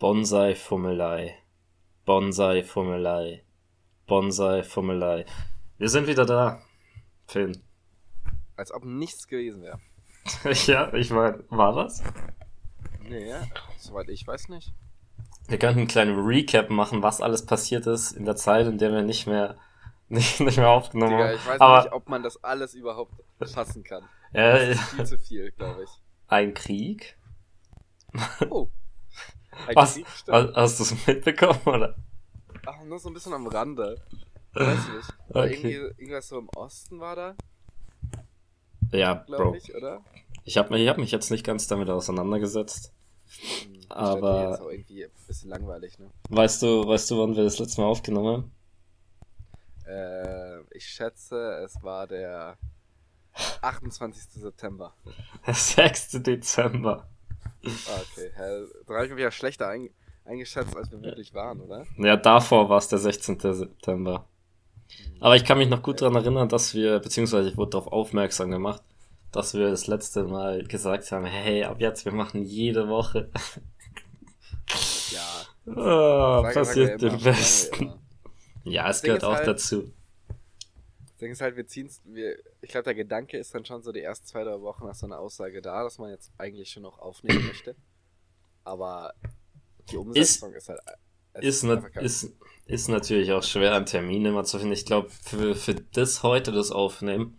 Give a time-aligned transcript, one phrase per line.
[0.00, 1.36] Bonsai-Fummelei.
[2.06, 3.44] Bonsai-Fummelei.
[4.06, 5.26] Bonsai-Fummelei.
[5.76, 6.62] Wir sind wieder da,
[7.26, 7.62] Finn.
[8.56, 9.78] Als ob nichts gewesen wäre.
[10.66, 12.02] ja, ich meine, war was?
[13.02, 13.32] Nee,
[13.78, 14.72] soweit ich weiß nicht.
[15.48, 18.92] Wir könnten einen kleinen Recap machen, was alles passiert ist in der Zeit, in der
[18.92, 19.56] wir nicht mehr,
[20.08, 21.34] nicht, nicht mehr aufgenommen Digga, haben.
[21.36, 23.12] ich weiß Aber nicht, ob man das alles überhaupt
[23.44, 24.04] fassen kann.
[24.32, 25.90] äh, Das ist viel zu viel, glaube ich.
[26.28, 27.18] ein Krieg?
[28.48, 28.68] Oh.
[28.68, 28.70] Ein Was?
[28.70, 28.78] Krieg,
[29.08, 29.49] stimmt.
[29.76, 31.94] Hast, hast du es mitbekommen, oder?
[32.66, 34.00] Ach, nur so ein bisschen am Rande.
[34.52, 35.08] Weiß nicht.
[35.28, 35.52] Okay.
[35.52, 37.34] irgendwie, irgendwas so im Osten war da,
[38.92, 39.54] Ja, Bro.
[39.54, 40.02] ich, oder?
[40.44, 42.92] Ich habe mich, ich hab mich jetzt nicht ganz damit auseinandergesetzt.
[43.62, 46.10] Hm, Aber- Jetzt auch irgendwie ein bisschen langweilig, ne?
[46.30, 48.52] Weißt du, weißt du, wann wir das letzte Mal aufgenommen haben?
[49.86, 52.56] Äh, ich schätze, es war der
[53.62, 54.42] 28.
[54.42, 54.94] September.
[55.46, 56.10] Der 6.
[56.22, 57.08] Dezember.
[57.64, 58.30] Ah, okay.
[58.34, 59.90] Hä, Da habe ich mich ja schlechter ein,
[60.24, 61.86] eingeschätzt, als wir wirklich waren, oder?
[61.98, 63.38] Ja, davor war es der 16.
[63.40, 64.26] September.
[65.20, 68.50] Aber ich kann mich noch gut daran erinnern, dass wir, beziehungsweise ich wurde darauf aufmerksam
[68.50, 68.82] gemacht,
[69.32, 73.30] dass wir das letzte Mal gesagt haben, hey, ab jetzt, wir machen jede Woche.
[75.10, 75.42] Ja.
[75.66, 77.92] Oh, passiert dem Besten.
[78.64, 79.92] Ja, es gehört auch halt- dazu.
[81.06, 83.92] Das Ding ist halt, wir ziehen's, wir, ich glaube, der Gedanke ist dann schon so
[83.92, 86.82] die ersten zwei, drei Wochen nach so einer Aussage da, dass man jetzt eigentlich schon
[86.82, 87.74] noch aufnehmen möchte.
[88.64, 89.14] Aber
[89.90, 90.80] die Umsetzung ist, halt.
[91.40, 92.32] Ist, nat einfach kein- ist,
[92.66, 94.74] ist natürlich auch schwer, einen Termin immer zu finden.
[94.74, 97.38] Ich glaube, für, für das heute, das Aufnehmen.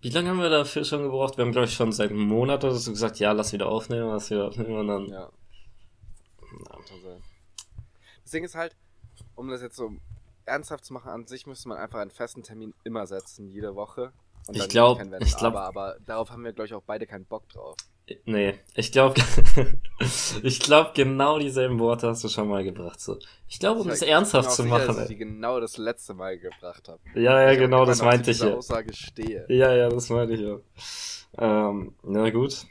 [0.00, 1.36] Wie lange haben wir dafür schon gebraucht?
[1.36, 4.08] Wir haben, glaube ich, schon seit einem Monat oder so gesagt, ja, lass wieder aufnehmen,
[4.08, 5.06] lass wieder aufnehmen und dann.
[5.08, 5.30] Ja.
[8.22, 8.76] Das Ding ist halt,
[9.34, 9.90] um das jetzt so
[10.46, 14.12] ernsthaft zu machen, an sich müsste man einfach einen festen Termin immer setzen, jede Woche.
[14.48, 16.74] Und Ich dann glaub- kein Wenn, ich glaub- aber, aber darauf haben wir, glaube ich,
[16.74, 17.76] auch beide keinen Bock drauf.
[18.24, 19.20] Nee, ich glaube,
[20.44, 23.00] ich glaube, genau dieselben Worte hast du schon mal gebracht.
[23.00, 23.18] So.
[23.48, 24.86] Ich glaube, um bin ernsthaft zu sicher, machen.
[24.86, 27.00] dass ich die genau das letzte Mal gebracht habe.
[27.16, 28.54] Ja, ja, Ich genau, das meinte ich ja.
[28.54, 29.44] Aussage stehe.
[29.48, 30.58] Ja, ja, das meinte ich ja.
[31.38, 32.66] Ähm, na gut.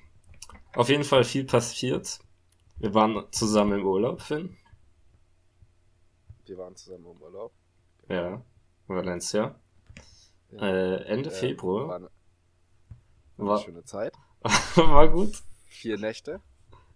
[0.73, 2.19] Auf jeden Fall viel passiert.
[2.77, 4.55] Wir waren zusammen im Urlaub, Finn.
[6.45, 7.51] Wir waren zusammen im Urlaub.
[8.09, 8.41] Ja.
[8.87, 9.55] Valencia.
[10.51, 10.61] Ja.
[10.61, 11.87] Äh, Ende Äh, Februar.
[11.87, 12.09] War eine,
[13.37, 14.13] war War, schöne Zeit.
[14.75, 15.41] war gut.
[15.67, 16.41] Vier Nächte.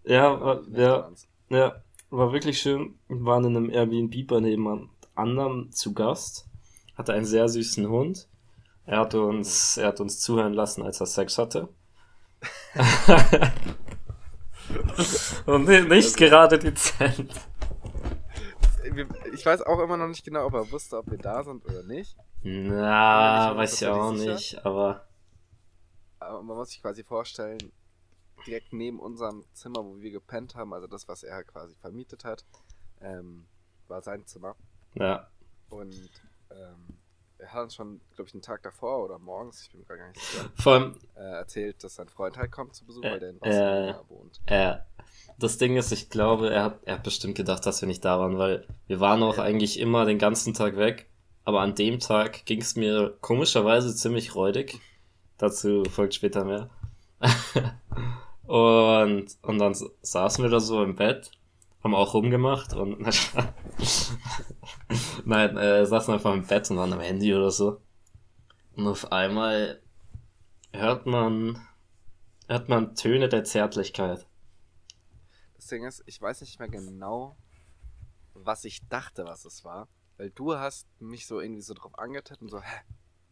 [0.04, 1.10] Ja, war, ja,
[1.50, 2.98] ja, war wirklich schön.
[3.08, 6.46] Wir waren in einem Airbnb bei jemand anderem zu Gast.
[6.94, 8.28] Hatte einen sehr süßen Hund.
[8.86, 11.68] Er hat uns, er hat uns zuhören lassen, als er Sex hatte.
[15.46, 17.32] Und ni- nicht gerade dezent.
[19.32, 21.82] Ich weiß auch immer noch nicht genau, ob er wusste, ob wir da sind oder
[21.82, 22.16] nicht.
[22.42, 25.06] Na, weiß ich auch nicht, aber
[26.18, 27.58] Aber man muss sich quasi vorstellen,
[28.46, 32.44] direkt neben unserem Zimmer, wo wir gepennt haben, also das, was er quasi vermietet hat,
[33.00, 33.46] ähm,
[33.88, 34.56] war sein Zimmer.
[34.94, 35.28] ja.
[35.68, 36.10] Und
[36.50, 36.98] ähm,
[37.38, 40.08] er hat uns schon, glaube ich, einen Tag davor oder morgens, ich bin mir gar
[40.08, 43.30] nicht sicher, allem, äh, erzählt, dass sein Freund halt kommt zu Besuch, Äh, weil der
[43.30, 44.40] in äh, Barcelona wohnt.
[44.46, 44.76] äh,
[45.38, 48.18] das Ding ist, ich glaube, er hat, er hat bestimmt gedacht, dass wir nicht da
[48.20, 51.08] waren, weil wir waren auch eigentlich immer den ganzen Tag weg.
[51.44, 54.78] Aber an dem Tag ging es mir komischerweise ziemlich räudig.
[55.38, 56.68] Dazu folgt später mehr.
[58.46, 61.30] und, und dann saßen wir da so im Bett,
[61.82, 63.00] haben auch rumgemacht und
[65.24, 67.80] nein, äh, saßen einfach im Bett und waren am Handy oder so.
[68.76, 69.80] Und auf einmal
[70.72, 71.60] hört man,
[72.48, 74.26] hört man Töne der Zärtlichkeit.
[75.70, 77.36] Ding ist, ich weiß nicht mehr genau,
[78.34, 79.88] was ich dachte, was es war.
[80.16, 82.80] Weil du hast mich so irgendwie so drauf angetippt und so, hä?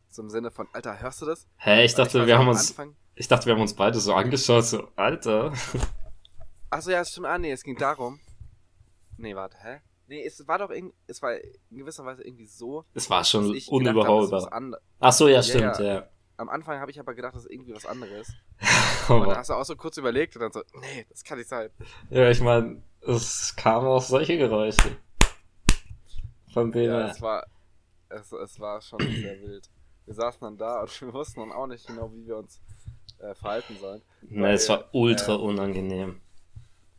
[0.08, 1.46] So im Sinne von, Alter, hörst du das?
[1.58, 4.14] Hä, ich dachte, war wir haben uns, Anfang, ich dachte, wir haben uns beide so
[4.14, 5.52] angeschaut, so, Alter.
[6.70, 7.26] Achso, ja, stimmt.
[7.26, 8.20] Ah, nee, es ging darum.
[9.18, 9.80] Nee, warte, hä?
[10.06, 13.54] Nee, es war doch irgendwie, es war in gewisser Weise irgendwie so, Es war schon
[13.54, 14.50] ich unüberholbar.
[14.98, 15.82] Ach so, ja, Ja, stimmt, ja.
[15.82, 16.08] ja.
[16.38, 18.32] Am Anfang habe ich aber gedacht, das ist irgendwie was anderes.
[19.08, 21.48] Und dann hast du auch so kurz überlegt und dann so, nee, das kann nicht
[21.48, 21.70] sein.
[22.10, 24.96] ja, ich meine, es kamen auch solche Geräusche.
[26.52, 27.44] Von denen Ja, es war,
[28.08, 29.68] es, es war schon sehr wild.
[30.06, 32.60] Wir saßen dann da und wir wussten dann auch nicht genau, wie wir uns
[33.18, 34.02] äh, verhalten sollen.
[34.22, 36.20] Ne, es war ultra äh, unangenehm.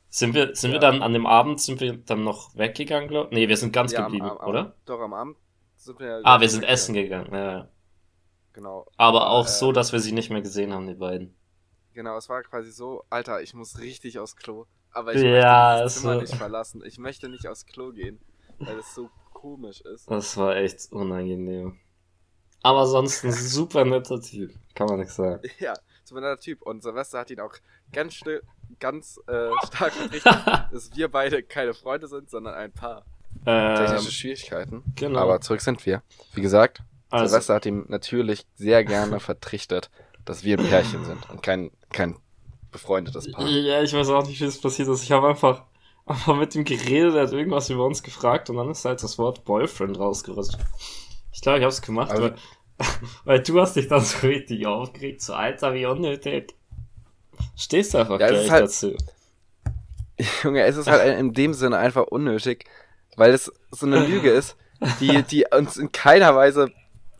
[0.09, 0.91] Sind wir, sind wir Ja.
[0.91, 3.31] dann an dem Abend, sind wir dann noch weggegangen, glaub?
[3.31, 4.73] Nee, wir sind ganz Ja, geblieben, am, am, oder?
[4.85, 5.37] Doch, am Abend
[5.77, 7.67] sind wir Ah, wir sind essen gegangen, ja.
[8.59, 8.85] Genau.
[8.97, 11.33] Aber auch äh, so, dass wir sie nicht mehr gesehen haben, die beiden.
[11.93, 14.65] Genau, es war quasi so, Alter, ich muss richtig aufs Klo.
[14.91, 16.83] Aber ich Ja, möchte das Zimmer so- nicht verlassen.
[16.85, 18.19] Ich möchte nicht aufs Klo gehen,
[18.59, 20.09] weil es so komisch ist.
[20.11, 21.77] Das war echt unangenehm.
[22.63, 25.41] Aber sonst ein super netter Typ, kann man nichts sagen.
[25.59, 26.61] Ja, ein netter Typ.
[26.63, 27.53] Und Silvester hat ihn auch
[27.93, 28.41] ganz still
[28.79, 33.05] ganz äh, stark vertreten, dass wir beide keine Freunde sind, sondern ein Paar.
[33.45, 34.83] Ähm, Technische Schwierigkeiten.
[34.95, 35.19] Genau.
[35.19, 36.01] Aber zurück sind wir.
[36.33, 37.27] Wie gesagt, also.
[37.27, 39.89] Silvester hat ihm natürlich sehr gerne vertrichtert,
[40.25, 42.15] dass wir ein Pärchen sind und kein, kein
[42.71, 43.47] befreundetes Paar.
[43.47, 45.03] Ja, ich weiß auch nicht, wie es passiert ist.
[45.03, 45.63] Ich habe einfach,
[46.05, 49.17] einfach mit ihm geredet, er hat irgendwas über uns gefragt und dann ist halt das
[49.17, 50.57] Wort Boyfriend rausgerutscht.
[51.31, 52.35] Ich glaube, ich habe es gemacht, also, weil,
[53.25, 56.53] weil du hast dich dann so richtig aufgeregt, so Alter, wie unnötig.
[57.55, 58.95] Stehst du einfach ja, gleich halt, dazu.
[60.43, 62.65] Junge, es ist halt in dem Sinne einfach unnötig,
[63.15, 64.57] weil es so eine Lüge ist,
[64.99, 66.71] die, die uns in keiner Weise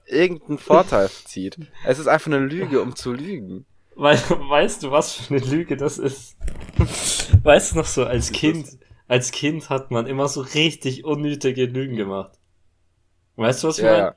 [0.10, 1.58] irgendeinen Vorteil zieht.
[1.86, 3.66] Es ist einfach eine Lüge, um zu lügen.
[3.96, 6.38] Weil, weißt du, was für eine Lüge das ist?
[7.44, 8.78] Weißt du noch so, als Kind,
[9.08, 12.32] als Kind hat man immer so richtig unnötige Lügen gemacht.
[13.36, 14.14] Weißt du, was ich ja,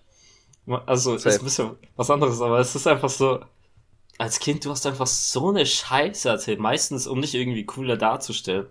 [0.66, 0.86] meine?
[0.86, 1.28] Also, Safe.
[1.30, 3.40] ist ein bisschen was anderes, aber es ist einfach so,
[4.18, 8.66] als Kind, du hast einfach so eine Scheiße erzählt, meistens um nicht irgendwie cooler darzustellen.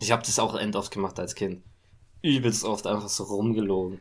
[0.00, 1.62] Ich habe das auch end oft gemacht als Kind.
[2.22, 4.00] Übelst oft einfach so rumgelogen.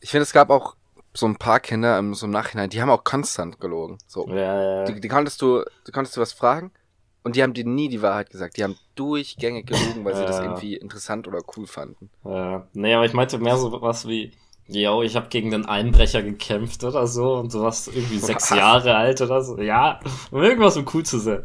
[0.00, 0.76] Ich finde, es gab auch
[1.16, 3.98] so ein paar Kinder im, so im Nachhinein, die haben auch konstant gelogen.
[4.06, 4.28] So.
[4.28, 4.84] Ja, ja.
[4.84, 6.72] Die, die konntest du, du konntest du was fragen
[7.22, 8.56] und die haben dir nie die Wahrheit gesagt.
[8.56, 10.18] Die haben durchgängig gelogen, weil ja.
[10.18, 12.10] sie das irgendwie interessant oder cool fanden.
[12.24, 12.66] Ja.
[12.72, 14.32] Nee, aber ich meinte mehr so was wie,
[14.66, 18.96] yo, ich habe gegen den Einbrecher gekämpft oder so und du warst irgendwie sechs Jahre
[18.96, 19.60] alt oder so.
[19.60, 20.00] Ja,
[20.32, 21.44] um irgendwas um cool zu sein.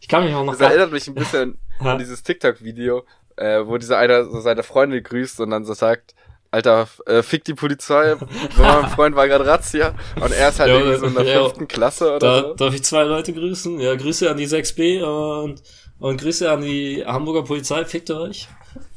[0.00, 0.52] Ich kann mich auch noch.
[0.52, 3.04] Das erinnert mich ein bisschen an dieses TikTok-Video,
[3.36, 6.14] äh, wo dieser einer so seine Freundin grüßt und dann so sagt,
[6.56, 8.16] Alter, äh, fick die Polizei,
[8.56, 11.42] mein Freund war gerade Razzia und er ist halt ja, irgendwie so in der ja,
[11.42, 12.54] fünften Klasse oder da, so.
[12.54, 13.78] Darf ich zwei Leute grüßen?
[13.78, 15.62] Ja, Grüße an die 6B und,
[15.98, 18.48] und Grüße an die Hamburger Polizei, fickt euch.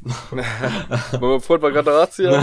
[0.31, 2.41] mein Freund war gerade Razzia.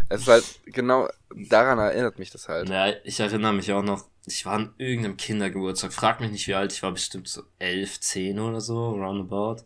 [0.10, 1.08] es ist halt, genau,
[1.48, 2.68] daran erinnert mich das halt.
[2.68, 6.54] Ja, ich erinnere mich auch noch, ich war an irgendeinem Kindergeburtstag, frag mich nicht wie
[6.54, 9.62] alt, ich war bestimmt so elf, zehn oder so, roundabout.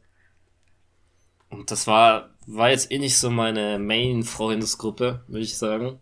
[1.53, 6.01] Und das war, war jetzt eh nicht so meine Main-Freundesgruppe, würde ich sagen.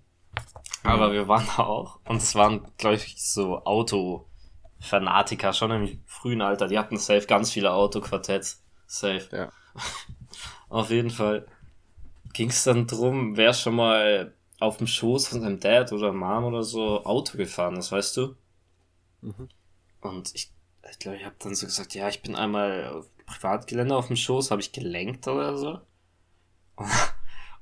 [0.84, 1.12] Aber mhm.
[1.12, 1.98] wir waren da auch.
[2.04, 6.68] Und es waren, glaube ich, so Auto-Fanatiker schon im frühen Alter.
[6.68, 8.62] Die hatten safe ganz viele Autoquartetts.
[8.86, 9.28] Safe.
[9.32, 9.52] Ja.
[10.68, 11.46] Auf jeden Fall
[12.32, 16.44] ging es dann drum, wer schon mal auf dem Schoß von seinem Dad oder Mom
[16.44, 18.36] oder so Auto gefahren ist, weißt du?
[19.22, 19.48] Mhm.
[20.00, 20.52] Und ich,
[20.88, 24.50] ich glaube, ich habe dann so gesagt, ja, ich bin einmal Privatgelände auf dem Schoß,
[24.50, 25.80] habe ich gelenkt oder so.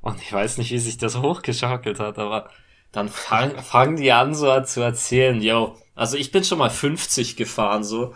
[0.01, 2.51] Und ich weiß nicht, wie sich das hochgeschaukelt hat, aber
[2.93, 7.37] dann fangen fang die an so zu erzählen, yo, also ich bin schon mal 50
[7.37, 8.15] gefahren, so.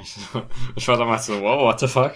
[0.00, 0.16] Ich,
[0.76, 2.12] ich war damals so, wow, what the fuck?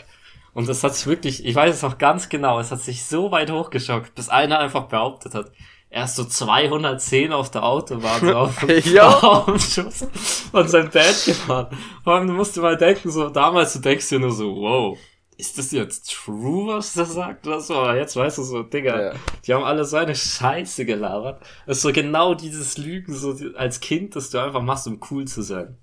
[0.54, 3.30] Und das hat sich wirklich, ich weiß es noch ganz genau, es hat sich so
[3.32, 5.50] weit hochgeschaukelt, bis einer einfach behauptet hat,
[5.90, 9.08] er ist so 210 auf der Autobahn so auf, ja.
[9.08, 10.06] auf dem Schuss
[10.50, 11.76] von seinem Dad gefahren.
[12.02, 14.98] Vor allem, du musst dir mal denken, so damals, du denkst dir nur so, wow,
[15.36, 17.74] ist das jetzt true, was der sagt oder so?
[17.74, 19.12] Aber jetzt weißt du so, Digga, ja.
[19.46, 21.42] die haben alle so eine Scheiße gelabert.
[21.66, 25.26] Das ist so genau dieses Lügen, so als Kind, dass du einfach machst, um cool
[25.26, 25.76] zu sein.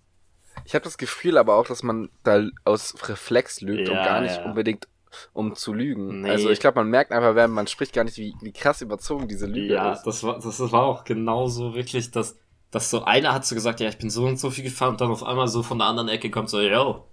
[0.65, 4.21] Ich habe das Gefühl aber auch, dass man da aus Reflex lügt ja, und gar
[4.21, 4.45] nicht ja.
[4.45, 4.87] unbedingt
[5.33, 6.21] um zu lügen.
[6.21, 6.29] Nee.
[6.29, 9.27] Also ich glaube, man merkt einfach, wenn man spricht gar nicht, wie, wie krass überzogen
[9.27, 9.99] diese Lüge ja, ist.
[9.99, 12.37] Ja, das war, das war auch genauso wirklich, dass,
[12.71, 15.01] dass so einer hat so gesagt, ja, ich bin so und so viel gefahren und
[15.01, 17.05] dann auf einmal so von der anderen Ecke kommt so, yo,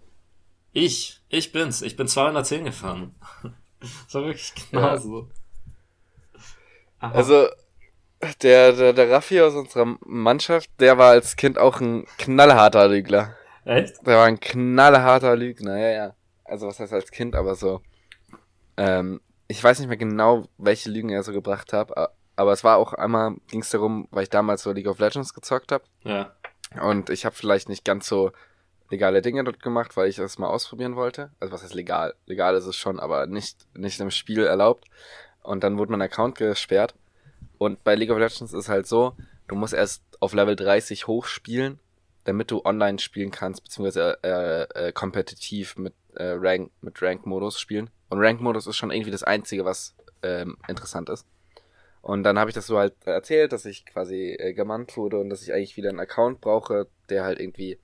[0.72, 3.14] ich, ich bin's, ich bin 210 gefahren.
[3.80, 5.28] das war wirklich genauso.
[7.02, 7.10] Ja.
[7.12, 7.48] Also,
[8.42, 13.36] der, der, der Raffi aus unserer Mannschaft, der war als Kind auch ein knallharter Lügner.
[13.64, 13.94] Echt?
[14.06, 16.14] Der war ein knallharter Lügner, ja, ja.
[16.48, 17.82] Also was heißt als Kind, aber so
[18.76, 21.90] ähm, ich weiß nicht mehr genau, welche Lügen er so gebracht hat,
[22.36, 25.34] aber es war auch einmal, ging es darum, weil ich damals so League of Legends
[25.34, 25.84] gezockt habe.
[26.04, 26.32] Ja.
[26.82, 28.30] Und ich habe vielleicht nicht ganz so
[28.90, 31.32] legale Dinge dort gemacht, weil ich das mal ausprobieren wollte.
[31.40, 32.14] Also was heißt legal?
[32.26, 34.84] Legal ist es schon, aber nicht, nicht im Spiel erlaubt.
[35.42, 36.94] Und dann wurde mein Account gesperrt.
[37.56, 39.16] Und bei League of Legends ist halt so,
[39.48, 41.80] du musst erst auf Level 30 hochspielen,
[42.24, 47.90] damit du online spielen kannst, beziehungsweise äh, äh, kompetitiv mit äh, Rank, mit Rank-Modus spielen.
[48.08, 51.26] Und Rank-Modus ist schon irgendwie das Einzige, was ähm, interessant ist.
[52.00, 55.30] Und dann habe ich das so halt erzählt, dass ich quasi äh, gemannt wurde und
[55.30, 57.78] dass ich eigentlich wieder einen Account brauche, der halt irgendwie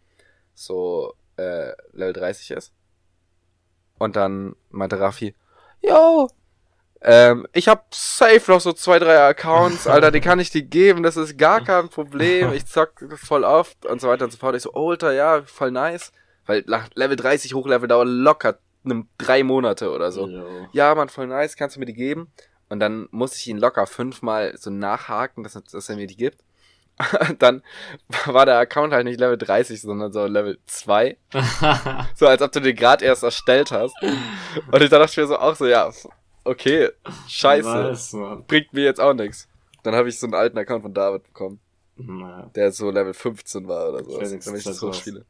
[0.54, 2.72] so äh, Level 30 ist.
[3.98, 5.34] Und dann meinte Raffi,
[5.80, 6.28] yo,
[7.00, 11.02] ähm, ich hab safe noch so zwei, drei Accounts, Alter, die kann ich dir geben,
[11.02, 14.56] das ist gar kein Problem, ich zock voll oft und so weiter und so fort.
[14.56, 16.12] Ich so, Alter, ja, voll nice.
[16.46, 20.28] Weil Level 30 Hochlevel dauert locker einem drei Monate oder so.
[20.28, 20.68] Jo.
[20.72, 22.28] Ja, man, voll nice, kannst du mir die geben?
[22.68, 26.38] Und dann muss ich ihn locker fünfmal so nachhaken, dass, dass er mir die gibt.
[27.38, 27.62] dann
[28.26, 31.16] war der Account halt nicht Level 30, sondern so Level 2.
[32.14, 33.94] so als ob du den gerade erst erstellt hast.
[34.02, 35.90] Und ich dachte mir so auch so, ja,
[36.44, 36.90] okay,
[37.26, 37.68] scheiße.
[37.68, 39.48] Weiß, bringt mir jetzt auch nichts.
[39.82, 41.60] Dann habe ich so einen alten Account von David bekommen.
[41.96, 42.50] Naja.
[42.54, 44.18] Der so Level 15 war oder so.
[44.18, 45.24] Damit ich das so spiele.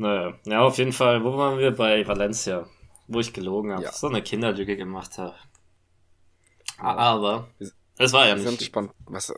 [0.00, 1.72] Naja, ja, auf jeden Fall, wo waren wir?
[1.72, 2.66] Bei Valencia,
[3.06, 3.82] wo ich gelogen habe.
[3.82, 3.92] Ja.
[3.92, 5.34] So eine Kinderlüge gemacht habe.
[6.78, 7.48] Aber
[7.98, 8.48] es war ja nicht.
[8.48, 8.92] Sind spannend.
[9.04, 9.30] Was,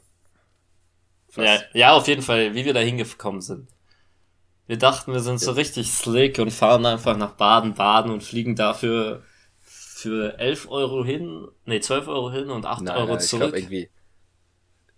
[1.34, 1.44] was?
[1.44, 3.68] Ja, ja, auf jeden Fall, wie wir da hingekommen sind.
[4.68, 9.24] Wir dachten, wir sind so richtig slick und fahren einfach nach Baden-Baden und fliegen dafür
[9.58, 13.56] für 11 Euro hin, nee, 12 Euro hin und 8 nein, Euro nein, zurück.
[13.56, 13.90] Ich glaube irgendwie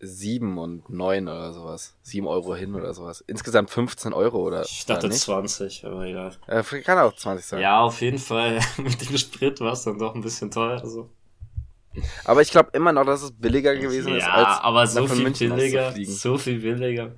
[0.07, 1.97] 7 und 9 oder sowas.
[2.03, 3.23] 7 Euro hin oder sowas.
[3.27, 6.33] Insgesamt 15 Euro oder Ich dachte oder 20, aber egal.
[6.47, 7.61] Äh, kann auch 20 sein.
[7.61, 8.61] Ja, auf jeden Fall.
[8.77, 10.81] Mit dem Sprit war es dann doch ein bisschen teuer.
[10.81, 11.11] Also.
[12.25, 15.23] Aber ich glaube immer noch, dass es billiger gewesen ja, ist, als aber so viel
[15.23, 17.13] München billiger, so viel billiger.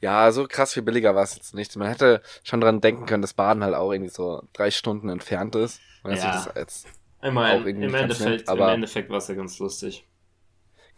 [0.00, 1.76] Ja, so krass viel billiger war es jetzt nicht.
[1.76, 5.54] Man hätte schon dran denken können, dass Baden halt auch irgendwie so drei Stunden entfernt
[5.56, 5.80] ist.
[6.02, 6.32] Und ja.
[6.32, 6.86] das als
[7.22, 10.06] Immerhin, im, Endeffekt, aber im Endeffekt war es ja ganz lustig.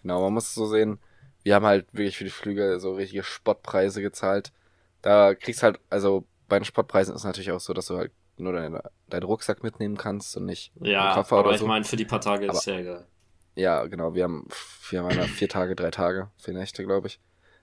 [0.03, 0.99] Genau, man muss es so sehen.
[1.43, 4.53] Wir haben halt wirklich für die Flüge so richtige Spottpreise gezahlt.
[5.01, 8.13] Da kriegst halt, also bei den Spottpreisen ist es natürlich auch so, dass du halt
[8.37, 11.67] nur deinen, deinen Rucksack mitnehmen kannst und nicht ja, Koffer aber oder ich so.
[11.67, 13.07] meine, für die paar Tage aber, ist ja egal.
[13.55, 14.15] Ja, genau.
[14.15, 14.47] Wir haben,
[14.91, 17.21] wir haben vier Tage, drei Tage, vier Nächte, glaube ich.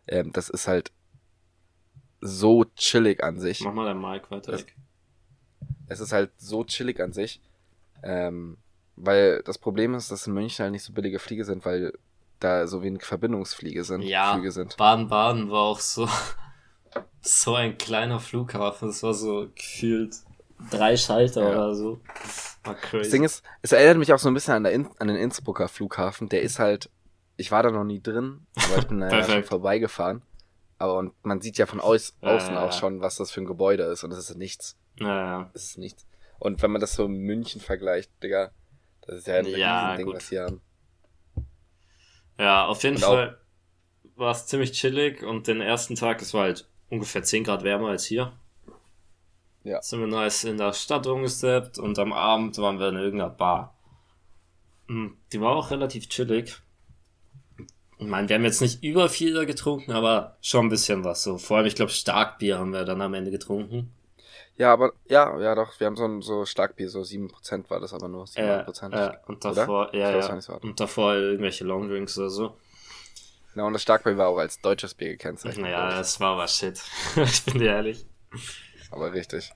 [0.07, 0.91] Ähm, das ist halt
[2.21, 3.61] so chillig an sich.
[3.61, 4.75] Mach mal dein Mic weiter weg.
[5.87, 7.41] Es ist halt so chillig an sich.
[8.03, 8.57] Ähm,
[8.95, 11.93] weil das Problem ist, dass in München halt nicht so billige Fliege sind, weil
[12.39, 14.01] da so wenig Verbindungsfliege sind.
[14.01, 14.77] Ja, Flüge sind.
[14.77, 16.07] Baden-Baden war auch so,
[17.21, 18.89] so ein kleiner Flughafen.
[18.89, 20.15] Es war so gefühlt
[20.71, 21.49] drei Schalter ja.
[21.49, 22.01] oder so.
[22.63, 23.03] War crazy.
[23.03, 25.17] Das Ding ist, es erinnert mich auch so ein bisschen an, der In an den
[25.17, 26.29] Innsbrucker Flughafen.
[26.29, 26.89] Der ist halt,
[27.37, 30.21] ich war da noch nie drin, aber ich bin da ja schon vorbeigefahren.
[30.77, 33.45] Aber und man sieht ja von aus, außen ja, auch schon, was das für ein
[33.45, 34.03] Gebäude ist.
[34.03, 34.77] Und es ist nichts.
[34.97, 35.51] Ja, ja.
[35.53, 36.05] Es ist nichts.
[36.39, 38.51] Und wenn man das so mit München vergleicht, Digga,
[39.01, 40.61] das ist ja ein ja, Ding, was sie haben.
[42.39, 43.37] Ja, auf jeden und Fall
[44.15, 47.89] war es ziemlich chillig und den ersten Tag, es war halt ungefähr 10 Grad wärmer
[47.89, 48.33] als hier.
[49.63, 49.81] Ja.
[49.81, 53.75] Sind wir nice in der Stadt rumgesteppt und am Abend waren wir in irgendeiner Bar.
[54.87, 56.61] Hm, die war auch relativ chillig.
[57.97, 61.37] Ich meine, wir haben jetzt nicht über viel getrunken, aber schon ein bisschen was so.
[61.37, 63.93] Vor allem, ich glaube, Starkbier haben wir dann am Ende getrunken.
[64.59, 67.93] Ja, aber ja, ja doch, wir haben so ein so Starkbier, so 7% war das
[67.93, 68.25] aber nur.
[68.25, 68.93] 7%.
[68.93, 69.97] Äh, äh, und davor, oder?
[69.97, 70.41] ja, ja.
[70.41, 72.57] So und davor irgendwelche Longdrinks oder so.
[73.55, 75.63] Na, und das Starkbier war auch als deutsches Bier gekennzeichnet.
[75.63, 76.77] Naja, das war aber shit.
[77.15, 78.05] ich bin dir ehrlich.
[78.91, 79.53] Aber richtig.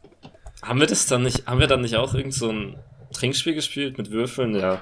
[0.61, 2.81] Haben wir das dann nicht, haben wir dann nicht auch irgend so ein
[3.11, 4.55] Trinkspiel gespielt mit Würfeln?
[4.55, 4.81] Ja.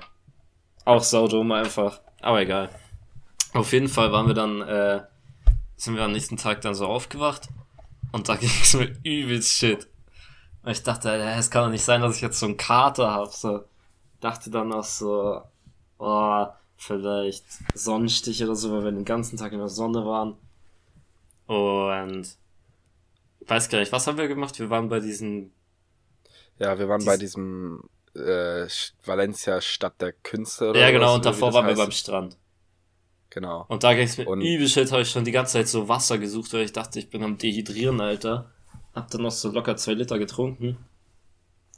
[0.86, 2.00] Auch saudumm einfach.
[2.22, 2.70] Aber egal.
[3.54, 5.02] Auf jeden Fall waren wir dann, äh,
[5.78, 7.48] sind wir am nächsten Tag dann so aufgewacht
[8.12, 9.88] und da ging es mir übelst shit.
[10.64, 13.32] Und ich dachte, es kann doch nicht sein, dass ich jetzt so einen Kater habe.
[13.32, 13.64] So,
[14.20, 15.42] dachte dann auch so,
[15.98, 16.46] oh,
[16.78, 20.38] vielleicht Sonnenstich oder so, weil wir den ganzen Tag in der Sonne waren.
[21.48, 22.28] Und
[23.48, 24.60] weiß gar nicht, was haben wir gemacht?
[24.60, 25.52] Wir waren bei diesen.
[26.60, 27.84] Ja, wir waren diesen, bei diesem
[28.16, 28.68] äh,
[29.04, 30.70] Valencia Stadt der Künste.
[30.70, 31.78] Oder ja, genau, und davor waren heißt.
[31.78, 32.38] wir beim Strand.
[33.32, 33.66] Genau.
[33.70, 36.18] Und da ging es mir übel shit, habe ich schon die ganze Zeit so Wasser
[36.18, 38.52] gesucht, weil ich dachte, ich bin am Dehydrieren, Alter.
[38.94, 40.78] Hab dann noch so locker zwei Liter getrunken.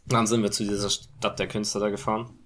[0.06, 2.38] Dann sind wir zu dieser Stadt der Künste da gefahren.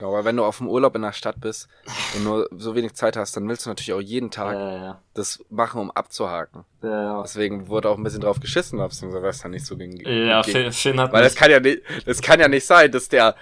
[0.00, 1.68] Genau, aber wenn du auf dem Urlaub in der Stadt bist
[2.16, 5.02] und nur so wenig Zeit hast, dann willst du natürlich auch jeden Tag ja, ja.
[5.12, 6.64] das machen, um abzuhaken.
[6.82, 10.00] Ja, Deswegen wurde auch ein bisschen drauf geschissen, beziehungsweise was dann nicht so ging.
[10.00, 13.10] Ja, Finn, Finn hat Weil das kann ja nicht, das kann ja nicht sein, dass
[13.10, 13.36] der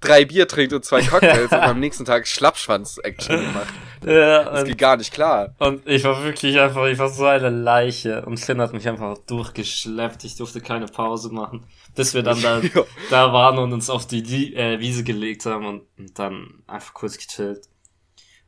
[0.00, 3.68] drei Bier trinkt und zwei Cocktails und am nächsten Tag Schlappschwanz-Action gemacht.
[4.06, 5.56] Ja, das geht gar nicht klar.
[5.58, 9.18] Und ich war wirklich einfach, ich war so eine Leiche und Finn hat mich einfach
[9.26, 10.22] durchgeschleppt.
[10.22, 12.60] Ich durfte keine Pause machen, bis wir dann da,
[13.10, 17.18] da waren und uns auf die äh, Wiese gelegt haben und, und, dann einfach kurz
[17.18, 17.68] gechillt.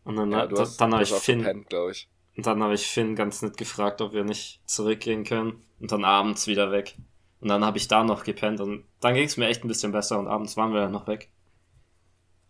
[0.05, 2.09] Und dann, ja, da, dann habe ich Finn, gepennt, ich.
[2.37, 6.05] und dann habe ich Finn ganz nett gefragt, ob wir nicht zurückgehen können und dann
[6.05, 6.95] abends wieder weg.
[7.41, 9.93] Und dann habe ich da noch gepennt und dann ging es mir echt ein bisschen
[9.93, 11.29] besser und abends waren wir dann noch weg.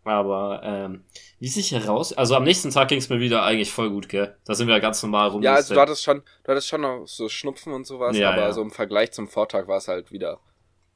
[0.05, 1.05] Aber ähm,
[1.39, 4.37] wie sich heraus, also am nächsten Tag ging es mir wieder eigentlich voll gut, gell?
[4.47, 5.43] Da sind wir ja ganz normal rum.
[5.43, 8.43] Ja, also du hattest schon, du hattest schon noch so Schnupfen und sowas, ja, aber
[8.43, 8.53] ja.
[8.53, 10.41] so im Vergleich zum Vortag war es halt wieder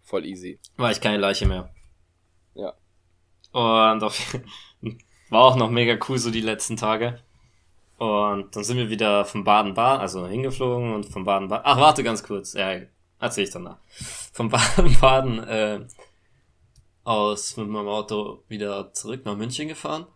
[0.03, 0.59] voll easy.
[0.77, 1.71] War ich keine Leiche mehr.
[2.55, 2.73] Ja.
[3.53, 4.37] Und auf,
[5.31, 7.21] war auch noch mega cool so die letzten Tage.
[7.99, 11.65] Und dann sind wir wieder vom Baden-Baden, also hingeflogen und vom Baden-Baden.
[11.65, 12.55] Ach, warte ganz kurz.
[12.55, 12.81] Ja,
[13.21, 13.79] erzähl ich danach.
[14.33, 15.81] Vom Baden-Baden äh,
[17.05, 20.07] aus mit meinem Auto wieder zurück nach München gefahren.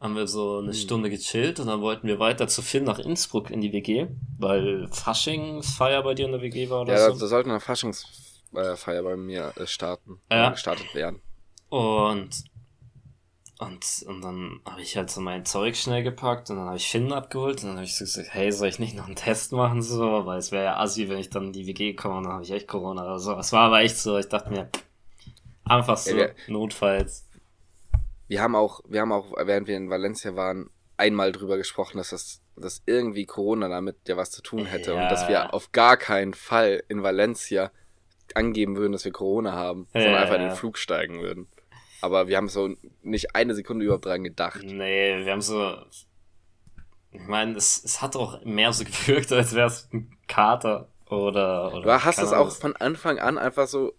[0.00, 0.74] haben wir so eine hm.
[0.74, 4.06] Stunde gechillt und dann wollten wir weiter zu Finn nach Innsbruck in die WG,
[4.38, 7.12] weil Faschingsfeier bei dir in der WG war oder ja, so.
[7.12, 10.50] Ja, da sollte eine Faschingsfeier bei mir äh, starten, ja.
[10.50, 11.20] gestartet werden.
[11.68, 12.44] Und
[13.60, 16.88] und, und dann habe ich halt so mein Zeug schnell gepackt und dann habe ich
[16.88, 19.50] Finn abgeholt und dann habe ich so gesagt, hey, soll ich nicht noch einen Test
[19.50, 22.24] machen so, weil es wäre ja assi, wenn ich dann in die WG komme und
[22.24, 23.36] dann habe ich echt Corona oder so.
[23.36, 24.70] Es war aber echt so, ich dachte mir,
[25.68, 27.28] einfach so, ja, wir, notfalls.
[28.26, 32.10] Wir haben auch, wir haben auch, während wir in Valencia waren, einmal drüber gesprochen, dass
[32.10, 35.02] das, dass irgendwie Corona damit ja was zu tun hätte ja.
[35.02, 37.70] und dass wir auf gar keinen Fall in Valencia
[38.34, 41.46] angeben würden, dass wir Corona haben, ja, sondern einfach in den Flug steigen würden.
[42.00, 44.60] Aber wir haben so nicht eine Sekunde überhaupt dran gedacht.
[44.62, 45.76] Nee, wir haben so.
[47.10, 51.72] Ich meine, es, es hat auch mehr so gewirkt, als wäre es ein Kater oder.
[51.72, 53.94] oder du hast es auch von Anfang an einfach so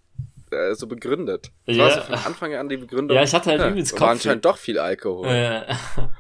[0.52, 1.52] äh, so begründet.
[1.66, 1.84] Das ja.
[1.84, 3.16] war so von Anfang an die Begründung.
[3.16, 4.02] Ja, ich hatte halt ja, übelst Kopf.
[4.02, 5.28] War anscheinend doch viel Alkohol.
[5.28, 5.66] Ja.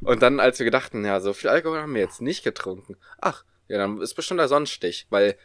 [0.01, 2.97] Und dann, als wir gedachten, ja, so viel Alkohol haben wir jetzt nicht getrunken.
[3.19, 5.37] Ach, ja, dann ist bestimmt der Sonnenstich, weil,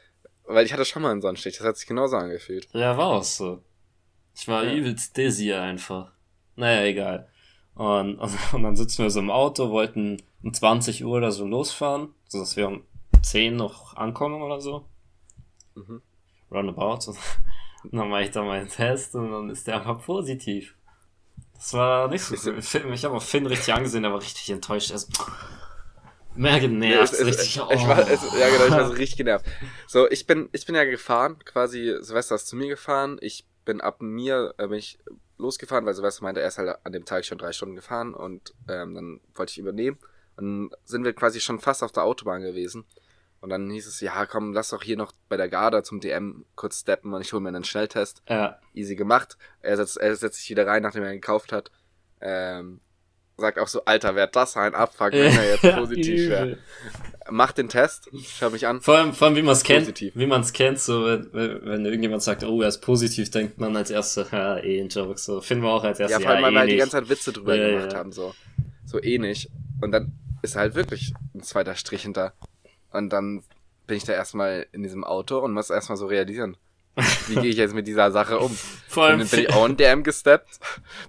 [0.45, 2.69] weil ich hatte schon mal einen Sonnenstich, das hat sich genauso angefühlt.
[2.73, 3.63] Ja, war auch so.
[4.35, 4.75] Ich war ja.
[4.75, 6.13] übelst dizzy einfach.
[6.57, 7.29] Naja, egal.
[7.75, 8.19] Und,
[8.53, 12.57] und dann sitzen wir so im Auto, wollten um 20 Uhr oder so losfahren, sodass
[12.57, 12.85] wir um
[13.23, 14.87] 10 noch ankommen oder so.
[15.75, 16.03] Mhm.
[16.51, 17.15] Roundabout.
[17.85, 20.75] Und dann mache ich da meinen Test und dann ist der einfach positiv.
[21.55, 22.59] Das war nicht so cool.
[22.95, 24.93] Ich habe auch Finn richtig angesehen, der war richtig enttäuscht.
[24.93, 25.09] Also,
[26.35, 27.61] mehr genervt, ja, es, richtig.
[27.61, 27.69] Oh.
[27.71, 29.47] Ich war, es, ja, genau, ich war so richtig genervt.
[29.87, 33.19] So, ich bin, ich bin ja gefahren, quasi, Silvester ist zu mir gefahren.
[33.21, 34.99] Ich bin ab mir, äh, bin ich
[35.39, 38.55] losgefahren, weil Silvester meinte, er ist halt an dem Tag schon drei Stunden gefahren und
[38.69, 39.99] ähm, dann wollte ich übernehmen.
[40.37, 42.85] Und dann sind wir quasi schon fast auf der Autobahn gewesen.
[43.45, 46.47] Und dann hieß es, ja, komm, lass doch hier noch bei der Garda zum DM
[46.57, 48.23] kurz steppen und ich hole mir einen Schnelltest.
[48.27, 48.59] Ja.
[48.73, 49.37] Easy gemacht.
[49.61, 51.71] Er setzt, er setzt sich wieder rein, nachdem er ihn gekauft hat.
[52.23, 52.81] Ähm,
[53.37, 56.57] sagt auch so, Alter, wäre das ein Abfuck, wenn er jetzt positiv wäre.
[57.29, 58.81] Mach den Test, schau mich an.
[58.81, 61.85] Vor allem, vor allem wie man es kennt, wie man es kennt, so wenn, wenn
[61.85, 65.43] irgendjemand sagt, oh, er ist positiv, denkt man als erstes, ja, eh ein Joke, so
[65.43, 66.19] finden wir auch als erstes.
[66.19, 67.99] Ja, vor allem, ja, weil wir halt die ganze Zeit Witze drüber ja, gemacht ja.
[67.99, 68.35] haben, so.
[68.87, 69.51] So eh nicht.
[69.83, 72.33] Und dann ist halt wirklich ein zweiter Strich hinter.
[72.95, 73.43] Und dann
[73.87, 76.57] bin ich da erstmal in diesem Auto und muss erstmal so realisieren.
[77.27, 78.57] Wie gehe ich jetzt mit dieser Sache um?
[78.87, 80.61] Vor allem bin ich auch in DM gesteppt,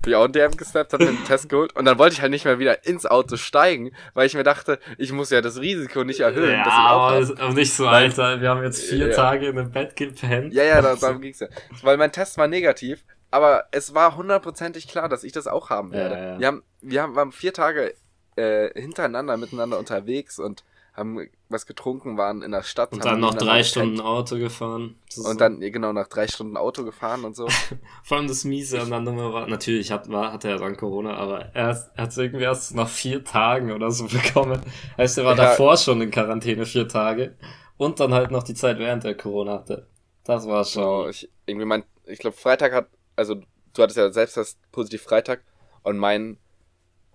[0.02, 2.22] bin ich auch in DM gesteppt, hab mir einen Test geholt und dann wollte ich
[2.22, 5.62] halt nicht mehr wieder ins Auto steigen, weil ich mir dachte, ich muss ja das
[5.62, 8.42] Risiko nicht erhöhen, ja, auch aber nicht so, Alter.
[8.42, 9.16] Wir haben jetzt vier ja.
[9.16, 10.56] Tage in einem Bett gepennt.
[10.56, 11.50] Ja, ja, darum, darum ging's ja.
[11.84, 15.92] Weil mein Test war negativ, aber es war hundertprozentig klar, dass ich das auch haben
[15.92, 16.16] werde.
[16.16, 16.40] Ja, ja.
[16.40, 17.94] Wir haben, wir haben, waren vier Tage
[18.38, 20.64] äh, hintereinander miteinander unterwegs und
[20.96, 22.94] haben was getrunken, waren in der Stadt.
[22.94, 24.96] Und dann noch drei Stunden Auto gefahren.
[25.18, 27.48] Und dann, genau, nach drei Stunden Auto gefahren und so.
[28.04, 31.16] Vor allem das Miese an der Nummer war, natürlich hat, war, hatte er dann Corona,
[31.16, 34.62] aber er, er hat es irgendwie erst nach vier Tagen oder so bekommen.
[34.98, 35.44] Heißt, er war ja.
[35.44, 37.36] davor schon in Quarantäne vier Tage.
[37.78, 39.88] Und dann halt noch die Zeit, während er Corona hatte.
[40.24, 40.84] Das war schon.
[40.84, 45.04] Genau, ich, irgendwie mein, ich glaube, Freitag hat, also du hattest ja selbst das positiv
[45.04, 45.44] Freitag
[45.84, 46.38] und mein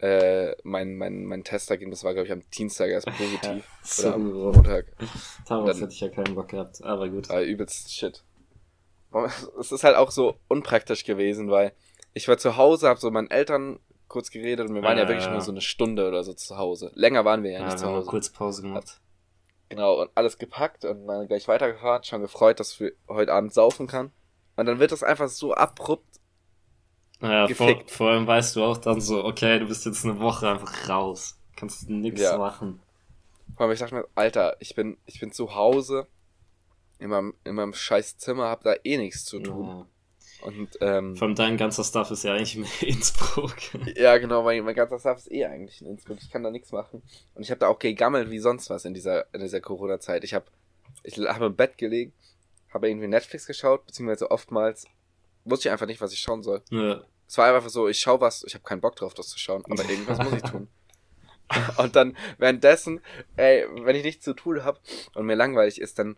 [0.00, 3.64] äh, mein, mein, mein Testergebnis war, glaube ich, am Dienstag erst positiv.
[3.82, 4.86] So oder am Montag.
[5.46, 7.28] Darauf hätte ich ja keinen Bock gehabt, aber gut.
[7.28, 8.22] War übelst shit.
[9.58, 11.72] Es ist halt auch so unpraktisch gewesen, weil
[12.14, 15.08] ich war zu Hause, habe so meinen Eltern kurz geredet und wir waren ja, ja
[15.08, 15.32] wirklich ja.
[15.32, 16.92] nur so eine Stunde oder so zu Hause.
[16.94, 18.08] Länger waren wir ja, ja nicht zu Hause.
[18.08, 19.00] kurz Pause gemacht.
[19.68, 23.86] Genau, und alles gepackt und dann gleich weitergefahren, schon gefreut, dass wir heute Abend saufen
[23.86, 24.12] kann.
[24.56, 26.19] Und dann wird das einfach so abrupt
[27.20, 30.48] naja, vor, vor, allem weißt du auch dann so, okay, du bist jetzt eine Woche
[30.48, 31.38] einfach raus.
[31.56, 32.38] Kannst nichts ja.
[32.38, 32.80] machen.
[33.56, 36.06] Vor allem, ich dachte mir, Alter, ich bin, ich bin zu Hause
[36.98, 39.66] in meinem, in meinem scheiß Zimmer, hab da eh nichts zu tun.
[39.66, 39.86] Ja.
[40.42, 43.56] Und, ähm, Vor allem dein ganzer Stuff ist ja eigentlich in Innsbruck.
[43.94, 46.18] ja, genau, mein, mein ganzer Stuff ist eh eigentlich in Innsbruck.
[46.22, 47.02] Ich kann da nichts machen.
[47.34, 50.24] Und ich habe da auch gegammelt wie sonst was in dieser, in dieser Corona-Zeit.
[50.24, 50.46] Ich habe
[51.02, 52.12] ich hab im Bett gelegen,
[52.72, 54.86] habe irgendwie Netflix geschaut, beziehungsweise oftmals
[55.44, 56.62] wusste ich einfach nicht, was ich schauen soll.
[56.70, 57.02] Ja.
[57.30, 59.62] Es war einfach so, ich schau was, ich habe keinen Bock drauf, das zu schauen,
[59.70, 60.66] aber irgendwas muss ich tun.
[61.76, 63.00] Und dann währenddessen,
[63.36, 64.80] ey, wenn ich nichts zu tun habe
[65.14, 66.16] und mir langweilig ist, dann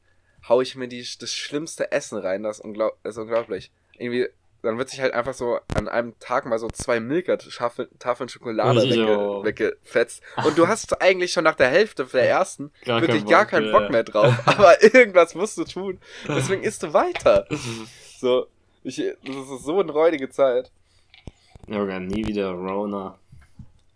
[0.49, 3.73] hau ich mir die, das schlimmste Essen rein, das, ist unglaublich.
[3.99, 4.29] Irgendwie,
[4.63, 9.45] dann wird sich halt einfach so an einem Tag mal so zwei Milka-Tafeln Schokolade wegge,
[9.45, 10.23] weggefetzt.
[10.45, 13.71] Und du hast eigentlich schon nach der Hälfte der ersten gar wirklich kein gar keinen
[13.71, 14.35] Bock mehr drauf.
[14.47, 16.01] Aber irgendwas musst du tun.
[16.27, 17.47] Deswegen isst du weiter.
[18.19, 18.47] So,
[18.83, 20.71] ich, das ist so eine räudige Zeit.
[21.69, 23.19] Ja, nie wieder Rona.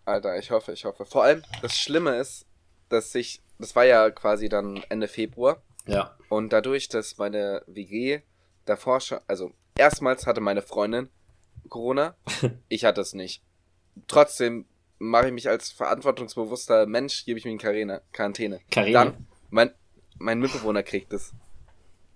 [0.05, 1.05] Alter, ich hoffe, ich hoffe.
[1.05, 2.45] Vor allem, das Schlimme ist,
[2.89, 5.61] dass ich, das war ja quasi dann Ende Februar.
[5.85, 6.15] Ja.
[6.29, 8.21] Und dadurch, dass meine WG
[8.65, 11.09] davor schon, also erstmals hatte meine Freundin
[11.69, 12.15] Corona,
[12.69, 13.43] ich hatte es nicht.
[14.07, 14.65] Trotzdem
[14.99, 18.01] mache ich mich als verantwortungsbewusster Mensch, gebe ich mir in Quarantäne.
[18.11, 18.61] Quarantäne.
[18.93, 19.71] Dann, mein,
[20.17, 21.33] mein Mitbewohner kriegt es.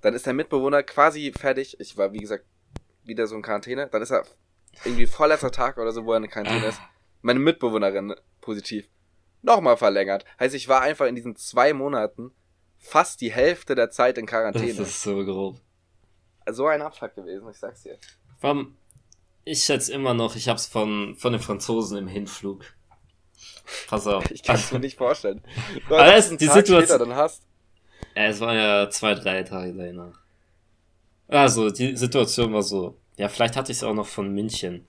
[0.01, 1.79] Dann ist der Mitbewohner quasi fertig.
[1.79, 2.45] Ich war, wie gesagt,
[3.03, 3.87] wieder so in Quarantäne.
[3.87, 4.25] Dann ist er
[4.83, 6.81] irgendwie vorletzter Tag oder so, wo er in Quarantäne ist.
[7.21, 8.89] Meine Mitbewohnerin positiv.
[9.41, 10.25] Nochmal verlängert.
[10.39, 12.31] Heißt, ich war einfach in diesen zwei Monaten
[12.77, 14.73] fast die Hälfte der Zeit in Quarantäne.
[14.73, 15.59] Das ist so grob.
[16.49, 17.97] So ein Abfuck gewesen, ich sag's dir.
[18.41, 18.75] Warum?
[19.43, 22.65] Ich schätze immer noch, ich hab's von, von den Franzosen im Hinflug.
[23.87, 24.29] Pass auf.
[24.31, 25.41] Ich kann's mir nicht vorstellen.
[25.87, 26.99] Du Aber es, die Situation.
[26.99, 27.43] Dann hast.
[28.15, 30.19] Ja, es war ja zwei, drei Tage danach.
[31.27, 33.00] Also, die Situation war so.
[33.17, 34.85] Ja, vielleicht hatte ich es auch noch von München.